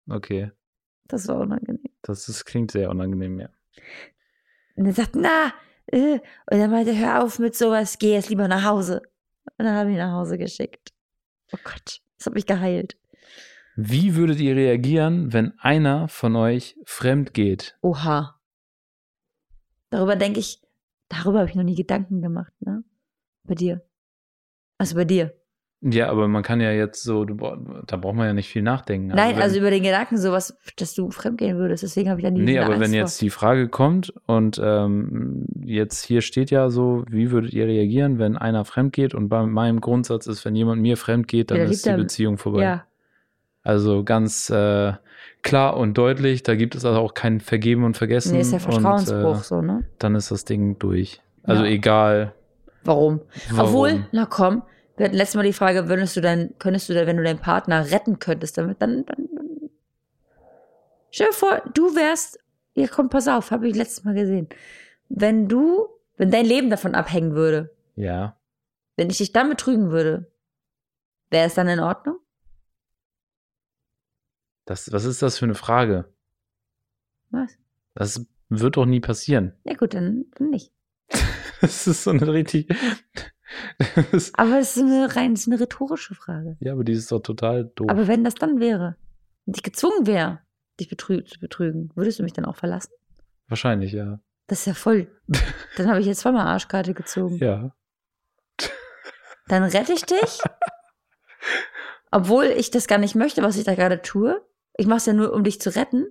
[0.08, 0.50] okay.
[1.08, 1.82] Das war unangenehm.
[2.02, 3.48] Das ist, klingt sehr unangenehm, ja.
[4.76, 5.52] Und er sagt, na,
[5.88, 6.20] äh.
[6.20, 6.20] und
[6.58, 9.02] dann meinte hör auf mit sowas, geh jetzt lieber nach Hause.
[9.58, 10.92] Und dann habe ich ihn nach Hause geschickt.
[11.52, 12.96] Oh Gott, das hat mich geheilt.
[13.74, 17.76] Wie würdet ihr reagieren, wenn einer von euch fremd geht?
[17.82, 18.40] Oha.
[19.90, 20.62] Darüber denke ich,
[21.10, 22.82] darüber habe ich noch nie Gedanken gemacht, ne?
[23.44, 23.82] Bei dir.
[24.78, 25.34] Also bei dir.
[25.82, 27.34] Ja, aber man kann ja jetzt so, du,
[27.86, 29.08] da braucht man ja nicht viel nachdenken.
[29.08, 31.82] Nein, wenn, also über den Gedanken sowas, dass du fremdgehen würdest.
[31.82, 32.98] Deswegen habe ich dann die Nee, aber Angst wenn vor.
[32.98, 38.18] jetzt die Frage kommt und ähm, jetzt hier steht ja so, wie würdet ihr reagieren,
[38.18, 39.14] wenn einer fremd geht?
[39.14, 42.36] Und bei meinem Grundsatz ist, wenn jemand mir fremd geht, dann Ja, ist die Beziehung
[42.36, 42.62] vorbei.
[42.62, 42.84] Ja,
[43.62, 44.92] Also ganz äh,
[45.42, 48.32] klar und deutlich, da gibt es also auch kein Vergeben und Vergessen.
[48.34, 49.84] nee, ist ja Vertrauensbruch Und, äh, so, ne?
[49.98, 51.20] dann ist das Ding durch.
[51.42, 51.70] Also Ja.
[51.70, 52.34] egal.
[52.84, 53.20] Warum?
[53.50, 53.68] Warum.
[53.68, 54.62] Obwohl, na komm,
[54.96, 57.38] wir hatten letztes Mal die Frage, würdest du dann, könntest du, dann, wenn du deinen
[57.38, 59.70] Partner retten könntest, damit dann, dann, dann
[61.10, 62.38] stell dir vor, du wärst,
[62.74, 64.48] ja komm, pass auf, habe ich letztes Mal gesehen.
[65.08, 68.36] Wenn du, wenn dein Leben davon abhängen würde, Ja.
[68.96, 70.30] wenn ich dich dann betrügen würde,
[71.30, 72.16] wäre es dann in Ordnung?
[74.70, 76.04] Das, was ist das für eine Frage?
[77.30, 77.58] Was?
[77.96, 79.52] Das wird doch nie passieren.
[79.64, 80.72] Ja gut, dann, dann nicht.
[81.60, 82.68] Das ist so eine richtig.
[84.34, 86.56] Aber es ist eine rein, ist eine rhetorische Frage.
[86.60, 87.90] ja, aber die ist doch total doof.
[87.90, 88.94] Aber wenn das dann wäre,
[89.44, 90.38] und ich gezwungen wäre,
[90.78, 92.92] dich betrü zu betrügen, würdest du mich dann auch verlassen?
[93.48, 94.20] Wahrscheinlich, ja.
[94.46, 95.08] Das ist ja voll.
[95.78, 97.38] Dann habe ich jetzt zweimal Arschkarte gezogen.
[97.38, 97.74] Ja.
[99.48, 100.38] Dann rette ich dich,
[102.12, 104.40] obwohl ich das gar nicht möchte, was ich da gerade tue.
[104.80, 106.06] Ich mache es ja nur, um dich zu retten.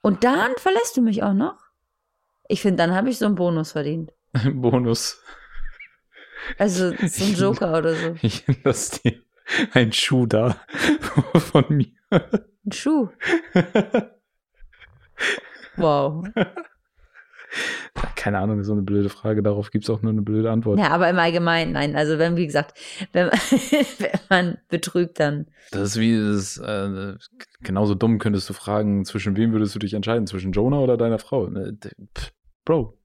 [0.00, 1.60] Und dann verlässt du mich auch noch.
[2.48, 4.12] Ich finde, dann habe ich so einen Bonus verdient.
[4.52, 5.22] Bonus.
[6.58, 8.16] Also so ein Joker oder so.
[8.22, 9.22] Ich lasse dir
[9.74, 10.60] einen Schuh da
[11.36, 11.92] von mir.
[12.10, 13.10] Ein Schuh.
[15.76, 16.24] Wow.
[18.24, 19.42] Keine Ahnung, so eine blöde Frage.
[19.42, 20.78] Darauf gibt es auch nur eine blöde Antwort.
[20.78, 21.94] Ja, aber im Allgemeinen, nein.
[21.94, 22.72] Also wenn, wie gesagt,
[23.12, 23.26] wenn,
[23.98, 25.46] wenn man betrügt, dann.
[25.72, 27.16] Das ist wie das, äh,
[27.60, 30.26] genauso dumm könntest du fragen, zwischen wem würdest du dich entscheiden?
[30.26, 31.48] Zwischen Jonah oder deiner Frau?
[31.50, 31.76] Ne,
[32.16, 32.32] pff,
[32.64, 32.96] Bro,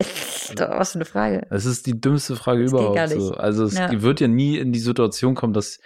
[0.56, 1.46] Was für eine Frage.
[1.50, 2.96] das ist die dümmste Frage Das geht überhaupt.
[2.96, 3.20] gar nicht.
[3.20, 3.34] So.
[3.34, 4.00] Also es Ja.
[4.00, 5.78] wird ja nie in die Situation kommen, dass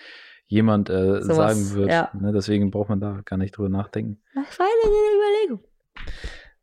[0.47, 1.91] jemand äh, Sowas, sagen wird.
[1.91, 2.11] ja.
[2.14, 4.20] Ne, deswegen braucht man da gar nicht drüber nachdenken.
[4.37, 5.64] Das war eine Überlegung.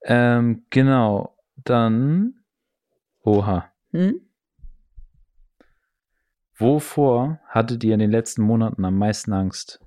[0.05, 1.34] Ähm, genau.
[1.65, 2.35] Dann.
[3.23, 3.71] Oha.
[3.91, 4.21] Hm?
[6.57, 9.81] Wovor hattet ihr in den letzten Monaten am meisten Angst?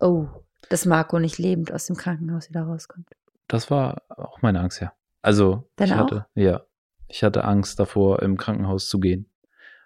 [0.00, 0.26] Oh,
[0.68, 3.08] dass Marco nicht lebend aus dem Krankenhaus wieder rauskommt.
[3.48, 4.92] Das war auch meine Angst, ja.
[5.22, 6.62] Also, Deine ich hatte, ja,
[7.08, 9.30] ich hatte Angst davor, im Krankenhaus zu gehen.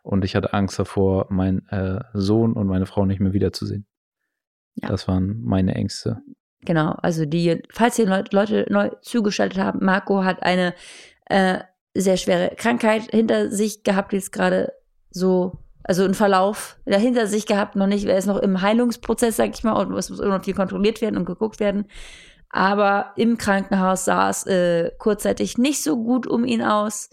[0.02, 3.86] Und ich hatte Angst davor, meinen äh, Sohn und meine Frau nicht mehr wiederzusehen.
[4.74, 4.88] Ja.
[4.88, 6.22] Das waren meine Ängste.
[6.60, 10.74] Genau, also die, falls ihr Leute, Leute neu zugeschaltet habt, Marco hat eine
[11.26, 11.60] äh,
[11.94, 14.72] sehr schwere Krankheit hinter sich gehabt, jetzt gerade
[15.10, 19.36] so, also einen Verlauf da hinter sich gehabt, noch nicht, er ist noch im Heilungsprozess,
[19.36, 21.86] sag ich mal, und es muss immer noch viel kontrolliert werden und geguckt werden.
[22.50, 27.10] Aber im Krankenhaus sah es äh, kurzzeitig nicht so gut um ihn aus.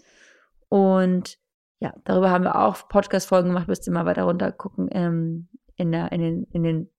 [0.68, 1.36] Und
[1.80, 4.88] ja, darüber haben wir auch Podcast-Folgen gemacht, müsst ihr mal weiter runter gucken.
[4.92, 6.90] Ähm, in, der, in den, in den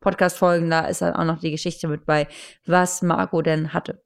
[0.00, 2.26] Podcast-Folgen, da ist dann auch noch die Geschichte mit bei,
[2.64, 4.02] was Marco denn hatte.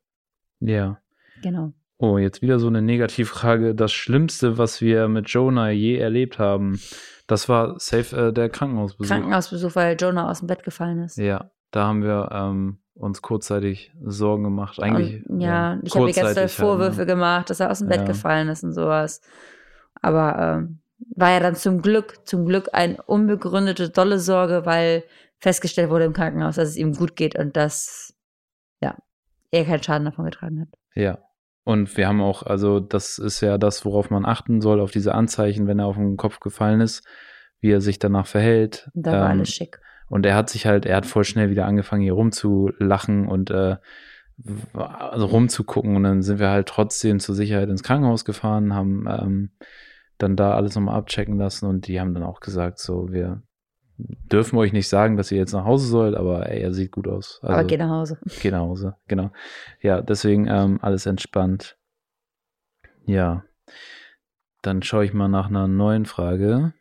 [0.58, 0.98] Ja.
[1.42, 1.72] Genau.
[2.05, 3.74] Oh, jetzt wieder so eine Negativfrage.
[3.74, 6.78] Das Schlimmste, was wir mit Jonah je erlebt haben,
[7.26, 9.09] das war safe äh, der Krankenhausbesuch.
[9.11, 11.16] Krankenhausbesuch, weil Jonah aus dem Bett gefallen ist.
[11.16, 14.82] Ja, da haben wir ähm, uns kurzzeitig Sorgen gemacht.
[14.82, 15.26] Eigentlich.
[15.26, 17.14] und, ja, ich habe mir ganz doll kurzzeitig Vorwürfe halt, ne?
[17.14, 18.05] gemacht, dass er aus dem Bett Ja.
[18.05, 19.22] gefallen ist und sowas.
[20.02, 20.80] Aber ähm,
[21.16, 25.05] war ja dann zum Glück, zum Glück eine unbegründete, dolle Sorge, weil
[25.38, 28.14] festgestellt wurde im Krankenhaus, dass es ihm gut geht und dass
[28.82, 28.94] ja,
[29.50, 30.68] er keinen Schaden davon getragen hat.
[30.94, 31.18] Ja.
[31.64, 35.14] Und wir haben auch, also das ist ja das, worauf man achten soll, auf diese
[35.14, 37.06] Anzeichen, wenn er auf den Kopf gefallen ist,
[37.60, 38.90] wie er sich danach verhält.
[38.94, 39.80] Und da war Ähm, alles schick.
[40.08, 43.76] Und er hat sich halt, er hat voll schnell wieder angefangen, hier rumzulachen und äh,
[44.74, 45.96] also rumzugucken.
[45.96, 49.50] Und dann sind wir halt trotzdem zur Sicherheit ins Krankenhaus gefahren, haben ähm,
[50.18, 53.42] dann da alles nochmal abchecken lassen und die haben dann auch gesagt, so, wir
[53.99, 57.07] dürfen euch nicht sagen, dass ihr jetzt nach Hause sollt, aber ey, er sieht gut
[57.09, 57.38] aus.
[57.42, 58.18] Also, Aber geh nach Hause.
[58.42, 59.30] Geh nach Hause, genau.
[59.80, 61.76] Ja, deswegen ähm, alles entspannt.
[63.07, 63.45] Ja.
[64.62, 66.72] Dann schaue ich mal nach einer neuen Frage.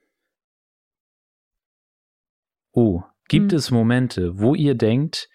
[2.71, 3.57] Oh, gibt Hm.
[3.57, 5.29] es Momente, wo ihr denkt,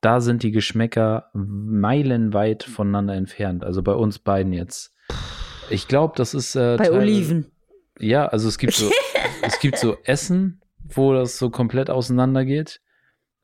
[0.00, 3.64] da sind die Geschmäcker meilenweit voneinander entfernt?
[3.64, 4.94] Also bei uns beiden jetzt.
[5.70, 7.50] Ich glaube, das ist äh, Bei Oliven.
[7.98, 8.90] ja, also es gibt so,
[9.42, 12.80] es gibt so Essen, wo das so komplett auseinandergeht.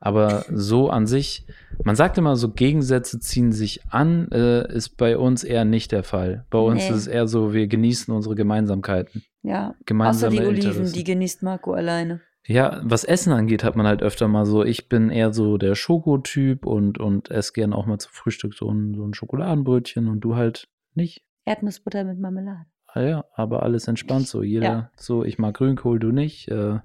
[0.00, 1.44] Aber so an sich,
[1.82, 6.04] man sagt immer so, Gegensätze ziehen sich an, äh, ist bei uns eher nicht der
[6.04, 6.46] Fall.
[6.50, 6.90] Bei uns Nee.
[6.90, 9.24] ist es eher so, wir genießen unsere Gemeinsamkeiten.
[9.42, 9.70] Ja.
[9.70, 10.94] Außer Gemeinsame die Oliven, Interessen.
[10.94, 12.20] die genießt Marco alleine.
[12.46, 15.74] Ja, was Essen angeht, hat man halt öfter mal so, ich bin eher so der
[15.74, 20.20] Schokotyp und, und esse gern auch mal zum Frühstück so ein, so ein Schokoladenbrötchen und
[20.20, 21.22] du halt nicht.
[21.44, 22.66] Erdnussbutter mit Marmelade.
[22.86, 24.42] ah ja, aber alles entspannt so.
[24.44, 24.90] Jeder Ja.
[24.96, 26.48] so, ich mag Grünkohl, du nicht.
[26.48, 26.78] Äh,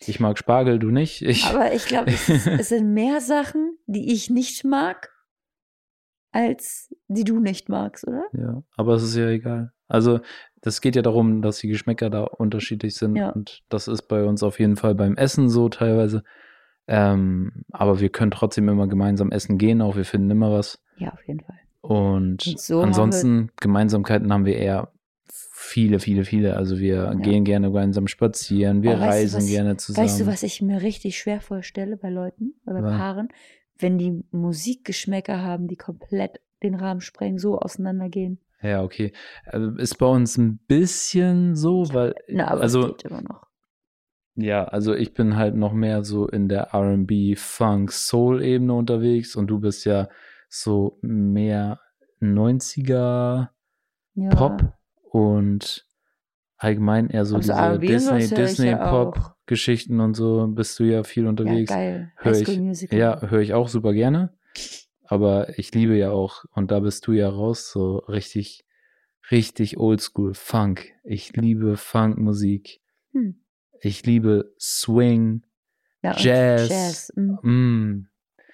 [0.00, 1.22] ich mag Spargel, du nicht.
[1.22, 5.10] Ich, Aber ich glaube, es, es sind mehr Sachen, die ich nicht mag,
[6.32, 8.24] als die du nicht magst, oder?
[8.32, 9.72] ja, aber es ist ja egal.
[9.88, 10.20] Also,
[10.60, 13.16] das geht ja darum, dass die Geschmäcker da unterschiedlich sind.
[13.16, 13.30] Ja.
[13.30, 16.24] Und das ist bei uns auf jeden Fall beim Essen so teilweise.
[16.88, 20.82] Ähm, aber wir können trotzdem immer gemeinsam essen gehen, auch wir finden immer was.
[20.96, 21.58] Ja, auf jeden Fall.
[21.80, 24.92] Und Und so haben ansonsten, Gemeinsamkeiten haben wir eher
[25.66, 26.56] viele, viele, viele.
[26.56, 30.04] Also wir gehen gerne gemeinsam spazieren, wir Aber weißt du, reisen was ich- gerne zusammen.
[30.08, 32.96] Weißt du, was ich mir richtig schwer vorstelle bei Leuten, oder bei?
[32.96, 33.28] Paaren,
[33.78, 38.38] wenn die Musikgeschmäcker haben, die komplett den Rahmen sprengen, so auseinandergehen.
[38.62, 39.12] Ja, okay.
[39.44, 43.42] Also ist bei uns ein bisschen so, weil, Na, aber also, es geht immer noch.
[44.34, 49.48] ja, also ich bin halt noch mehr so in der R&B, Funk, Soul-Ebene unterwegs und
[49.48, 50.08] du bist ja
[50.48, 51.80] so mehr
[52.20, 53.50] 90er
[54.14, 54.30] Ja.
[54.30, 54.72] Pop
[55.16, 55.86] und
[56.58, 59.12] allgemein eher so Also diese Disney, ich ja auch.
[59.12, 61.70] Disney-Pop-Geschichten und so bist du ja viel Ja, unterwegs.
[61.70, 62.12] geil.
[62.16, 62.90] Hör ich-.
[62.92, 64.36] Ja, höre ich auch super gerne.
[65.04, 68.64] Aber ich liebe ja auch, und da bist du ja raus, so richtig,
[69.30, 70.92] richtig oldschool Funk.
[71.04, 72.80] Ich liebe Funkmusik.
[73.12, 73.40] Hm.
[73.80, 75.44] Ich liebe Swing.
[76.02, 76.68] Ja, Jazz.
[76.68, 77.12] Jazz.
[77.14, 77.36] Mm.
[77.42, 78.08] Mm.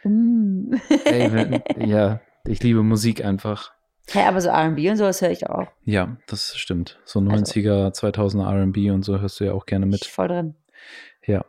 [0.04, 0.72] Mm.
[1.04, 3.72] Ey, wenn, ja, ich liebe Musik einfach.
[4.10, 5.68] Hey, aber so R&B und sowas höre ich auch.
[5.84, 6.98] Ja, das stimmt.
[7.04, 10.04] So Also 90er, 2000er R&B und so hörst du ja auch gerne mit.
[10.04, 10.54] voll drin.
[11.26, 11.44] Ja.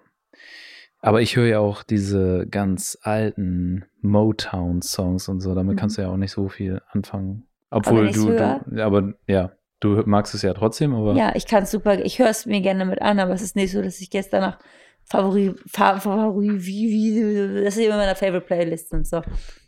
[0.99, 5.53] Aber ich höre ja auch diese ganz alten Motown-Songs und so.
[5.55, 5.79] Damit Mhm.
[5.79, 7.47] kannst du ja auch nicht so viel anfangen.
[7.71, 11.63] Obwohl du, höre- du, aber ja, du magst es ja trotzdem, aber Ja, ich kann
[11.63, 13.99] es super, ich höre es mir gerne mit an, aber es ist nicht so, dass
[13.99, 14.59] ich gestern nach
[15.05, 19.21] Favori, Fa, Favori, wie, wie, dass sie immer in meiner Favorite Playlist sind, so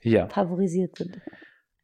[0.04, 0.30] ja.
[0.30, 1.20] favorisiert sind.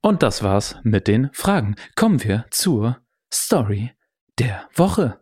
[0.02, 1.76] Und das war's mit den Fragen.
[1.96, 2.98] Kommen wir zur
[3.34, 3.92] Story
[4.40, 5.22] der Woche.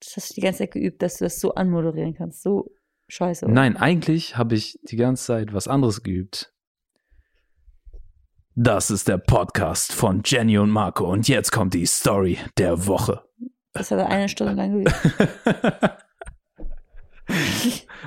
[0.00, 2.42] Das hast du die ganze Zeit geübt, dass du das so anmoderieren kannst.
[2.42, 2.70] So
[3.08, 3.44] scheiße.
[3.46, 3.54] oder?
[3.54, 6.52] Nein, eigentlich habe ich die ganze Zeit was anderes geübt.
[8.56, 13.22] Das ist der Podcast von Jenny und Marco und jetzt kommt die Story der Woche.
[13.74, 14.94] Das hat er eine Stunde lang geübt.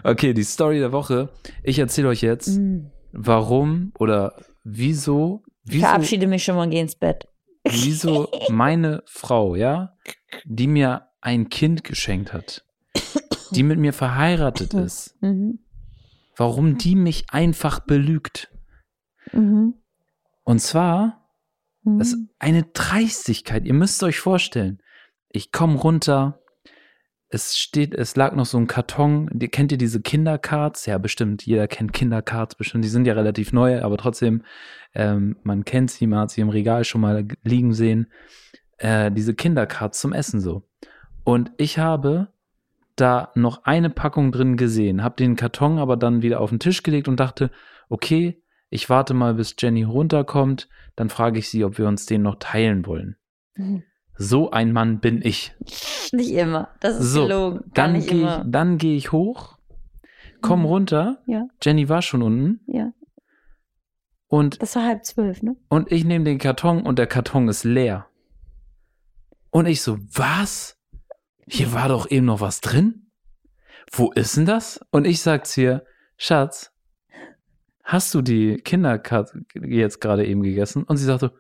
[0.04, 1.30] okay, die Story der Woche.
[1.64, 2.88] Ich erzähle euch jetzt, Mm.
[3.12, 7.28] warum oder wieso, wieso, verabschiede mich schon mal und gehe ins Bett.
[7.64, 9.96] wieso meine Frau, ja,
[10.46, 12.64] die mir ein Kind geschenkt hat,
[13.52, 15.60] die mit mir verheiratet ist, Mhm.
[16.38, 18.50] warum die mich einfach belügt.
[19.34, 19.76] Mhm.
[20.44, 21.30] Und zwar,
[21.84, 22.00] Mhm.
[22.00, 23.66] das ist eine Dreistigkeit.
[23.66, 24.82] Ihr müsst euch vorstellen,
[25.30, 26.40] ich komme runter,
[27.30, 29.30] es steht, es lag noch so ein Karton.
[29.32, 30.88] Die, kennt ihr diese Kindercards?
[30.88, 31.46] Ja, bestimmt.
[31.46, 32.84] Jeder kennt Kindercards bestimmt.
[32.84, 34.44] Die sind ja relativ neu, aber trotzdem,
[34.96, 38.08] ähm, man kennt sie, man hat sie im Regal schon mal liegen sehen.
[38.78, 40.68] Äh, diese Kindercards zum Essen so.
[41.24, 42.30] Und ich habe
[42.96, 46.82] da noch eine Packung drin gesehen, habe den Karton aber dann wieder auf den Tisch
[46.82, 47.52] gelegt und dachte,
[47.90, 52.24] okay, ich warte mal, bis Jenny runterkommt, dann frage ich sie, ob wir uns den
[52.24, 53.18] noch teilen wollen.
[53.56, 53.84] Mhm.
[54.22, 55.56] So ein Mann bin ich.
[56.12, 56.76] Nicht immer.
[56.82, 57.60] Das ist So, gelogen.
[57.74, 59.58] Kann Dann gehe ich, dann gehe ich hoch,
[60.42, 60.66] komm Mhm.
[60.66, 61.24] runter.
[61.26, 61.48] Ja.
[61.64, 62.92] Jenny war schon unten Ja,
[64.28, 65.56] und, das war halb zwölf, ne?
[65.70, 68.08] und ich nehme den Karton und der Karton ist leer.
[69.52, 70.78] Und ich so, was?
[71.48, 73.08] Hier war doch eben noch was drin?
[73.92, 74.82] Wo ist denn das?
[74.92, 75.86] Und ich sag zu ihr,
[76.18, 76.72] Schatz,
[77.84, 80.84] hast du die Kinderkarte jetzt gerade eben gegessen?
[80.84, 81.34] Und sie sagte,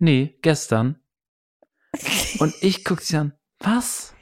[0.00, 0.98] nee, gestern.
[2.40, 4.14] Und ich guck sie an, was?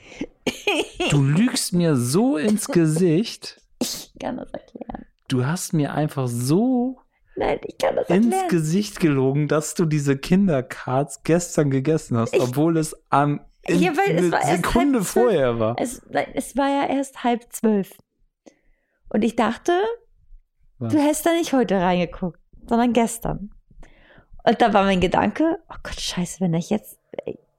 [1.11, 3.61] Du lügst mir so ins Gesicht.
[3.81, 5.07] Ich kann das erklären.
[5.29, 7.01] Du hast mir einfach so
[7.37, 8.49] Nein, ich kann das ins erklären.
[8.49, 13.93] Gesicht gelogen, dass du diese Kindercards gestern gegessen hast, Ich- obwohl es am in, Ja,
[13.97, 15.77] weil es eine war erst Sekunde vorher war.
[15.79, 17.91] Es, nein, es war ja erst halb zwölf.
[19.09, 19.73] Und ich dachte,
[20.79, 20.93] Was?
[20.93, 23.51] du hast da nicht heute reingeguckt, sondern gestern.
[24.45, 26.99] Und da war mein Gedanke, oh Gott, scheiße, wenn ich jetzt,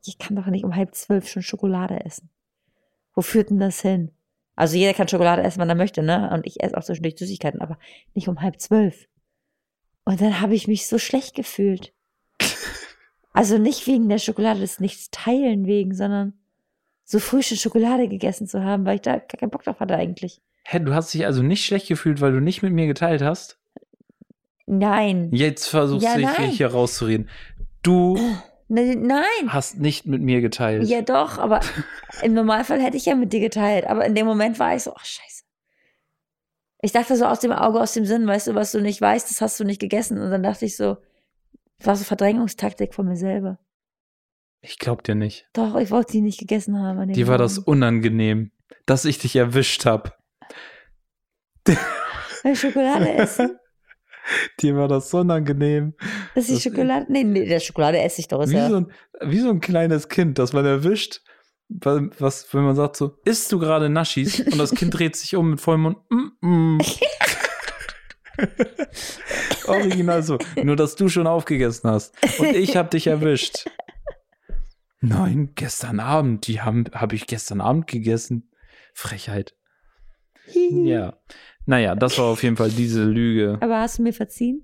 [0.05, 2.29] ich kann doch nicht um halb zwölf schon Schokolade essen.
[3.13, 4.11] Wo führt denn das hin?
[4.55, 6.31] Also jeder kann Schokolade essen, wann er möchte, ne?
[6.33, 7.77] Und ich esse auch zwischendurch Süßigkeiten, aber
[8.13, 9.07] nicht um halb zwölf.
[10.03, 11.93] Und dann habe ich mich so schlecht gefühlt.
[13.33, 16.33] Also nicht wegen der Schokolade des Nichts teilen wegen, sondern
[17.03, 19.95] so früh schon Schokolade gegessen zu haben, weil ich da gar keinen Bock drauf hatte
[19.95, 20.41] eigentlich.
[20.65, 23.59] Hä, du hast dich also nicht schlecht gefühlt, weil du nicht mit mir geteilt hast?
[24.65, 25.29] Nein.
[25.31, 27.29] Jetzt versuchst Ja, du dich hier rauszureden.
[27.83, 28.17] Du
[28.69, 29.23] Nein.
[29.47, 30.87] hast nicht mit mir geteilt.
[30.87, 31.61] Ja, doch, aber
[32.21, 33.85] im Normalfall hätte ich ja mit dir geteilt.
[33.87, 35.43] Aber in dem Moment war ich so, ach, scheiße.
[36.81, 39.29] Ich dachte so aus dem Auge, aus dem Sinn, weißt du, was du nicht weißt,
[39.29, 40.19] das hast du nicht gegessen.
[40.19, 40.97] Und dann dachte ich so,
[41.79, 43.59] war so Verdrängungstaktik von mir selber.
[44.61, 45.47] Ich glaub dir nicht.
[45.53, 47.11] Doch, ich wollte die nicht gegessen haben.
[47.13, 48.51] Dir war das unangenehm,
[48.85, 50.17] dass ich dich erwischt hab.
[51.65, 51.77] Will
[52.51, 53.57] ich Schokolade essen?
[54.61, 55.93] Dir war das unangenehm.
[56.35, 57.05] Dass Das- Schokolade.
[57.09, 58.41] Nee, nee, der Schokolade esse ich doch.
[58.41, 58.69] Ist Wie, ja.
[58.69, 61.21] so ein, wie so ein kleines Kind, das man erwischt,
[61.69, 64.39] wa- was, wenn man sagt so, isst du gerade Naschis?
[64.41, 65.97] Und das Kind dreht sich um mit vollem Mund.
[66.09, 66.81] Mm, mm.
[69.67, 70.37] Original so.
[70.61, 72.15] Nur, dass du schon aufgegessen hast.
[72.39, 73.65] Und ich hab dich erwischt.
[75.01, 76.47] Nein, gestern Abend.
[76.47, 78.51] Die habe ich gestern Abend gegessen.
[78.93, 79.55] Frechheit.
[80.53, 81.17] Ja.
[81.67, 83.57] Naja, das war auf jeden Fall diese Lüge.
[83.59, 84.63] Aber hast du mir verziehen?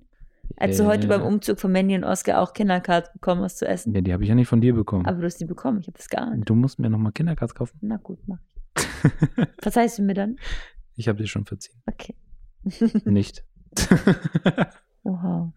[0.56, 3.68] Als du heute Äh, beim Umzug von Mandy und Oscar auch Kinderkarten bekommen hast zu
[3.68, 3.94] essen.
[3.94, 5.06] Ja, die habe ich ja nicht von dir bekommen.
[5.06, 5.80] Aber du hast die bekommen.
[5.80, 6.50] Ich habe das geahnt.
[6.50, 7.78] Du musst mir nochmal Kinderkarts kaufen.
[7.82, 8.88] Na gut, mach ich.
[9.62, 10.38] Verzeihst du mir dann?
[10.96, 11.82] Ich habe dir schon verziehen.
[11.86, 12.16] Okay.
[13.06, 13.44] Nicht.
[15.04, 15.52] Wow.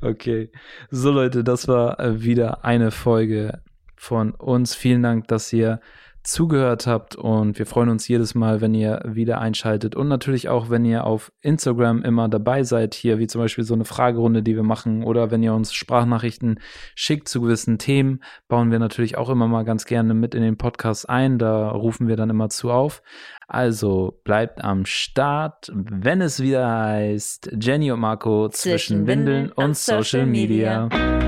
[0.00, 0.50] okay.
[0.90, 3.62] So Leute, das war äh, wieder eine Folge
[3.96, 4.74] von uns.
[4.74, 5.80] Vielen Dank, dass ihr
[6.22, 10.68] zugehört habt und wir freuen uns jedes Mal, wenn ihr wieder einschaltet und natürlich auch,
[10.68, 14.54] wenn ihr auf Instagram immer dabei seid, hier wie zum Beispiel so eine Fragerunde, die
[14.54, 16.60] wir machen oder wenn ihr uns Sprachnachrichten
[16.94, 20.56] schickt zu gewissen Themen, bauen wir natürlich auch immer mal ganz gerne mit in den
[20.56, 23.02] Podcast ein, da rufen wir dann immer zu auf.
[23.48, 29.76] Also bleibt am Start, wenn es wieder heißt Jenny und Marco zwischen, Zwischen Windeln und
[29.76, 30.86] Social Media.
[30.86, 31.19] Media.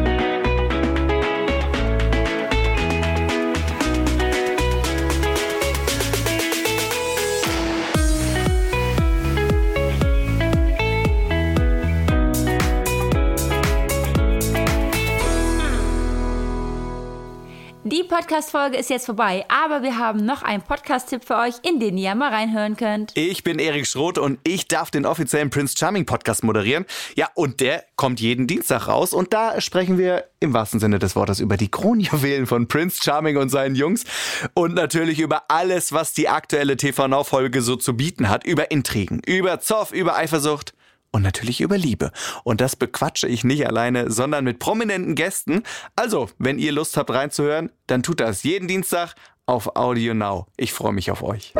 [18.12, 22.14] Podcast-Folge ist jetzt vorbei, aber wir haben noch einen Podcast-Tipp für euch, in den ihr
[22.14, 23.12] mal reinhören könnt.
[23.14, 26.84] Ich bin Erik Schroth und ich darf den offiziellen Prince Charming Podcast moderieren.
[27.16, 31.16] Ja, und der kommt jeden Dienstag raus und da sprechen wir im wahrsten Sinne des
[31.16, 34.04] Wortes über die Kronjuwelen von Prince Charming und seinen Jungs
[34.52, 39.58] und natürlich über alles, was die aktuelle TV-Now-Folge so zu bieten hat, über Intrigen, über
[39.60, 40.74] Zoff, über Eifersucht
[41.12, 42.10] und natürlich über Liebe.
[42.42, 45.62] Und das bequatsche ich nicht alleine, sondern mit prominenten Gästen.
[45.94, 49.14] Also, wenn ihr Lust habt reinzuhören, dann tut das jeden Dienstag
[49.46, 50.46] auf Audio Now.
[50.56, 51.54] Ich freue mich auf euch.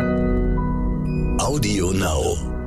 [1.39, 2.62] Audio Now.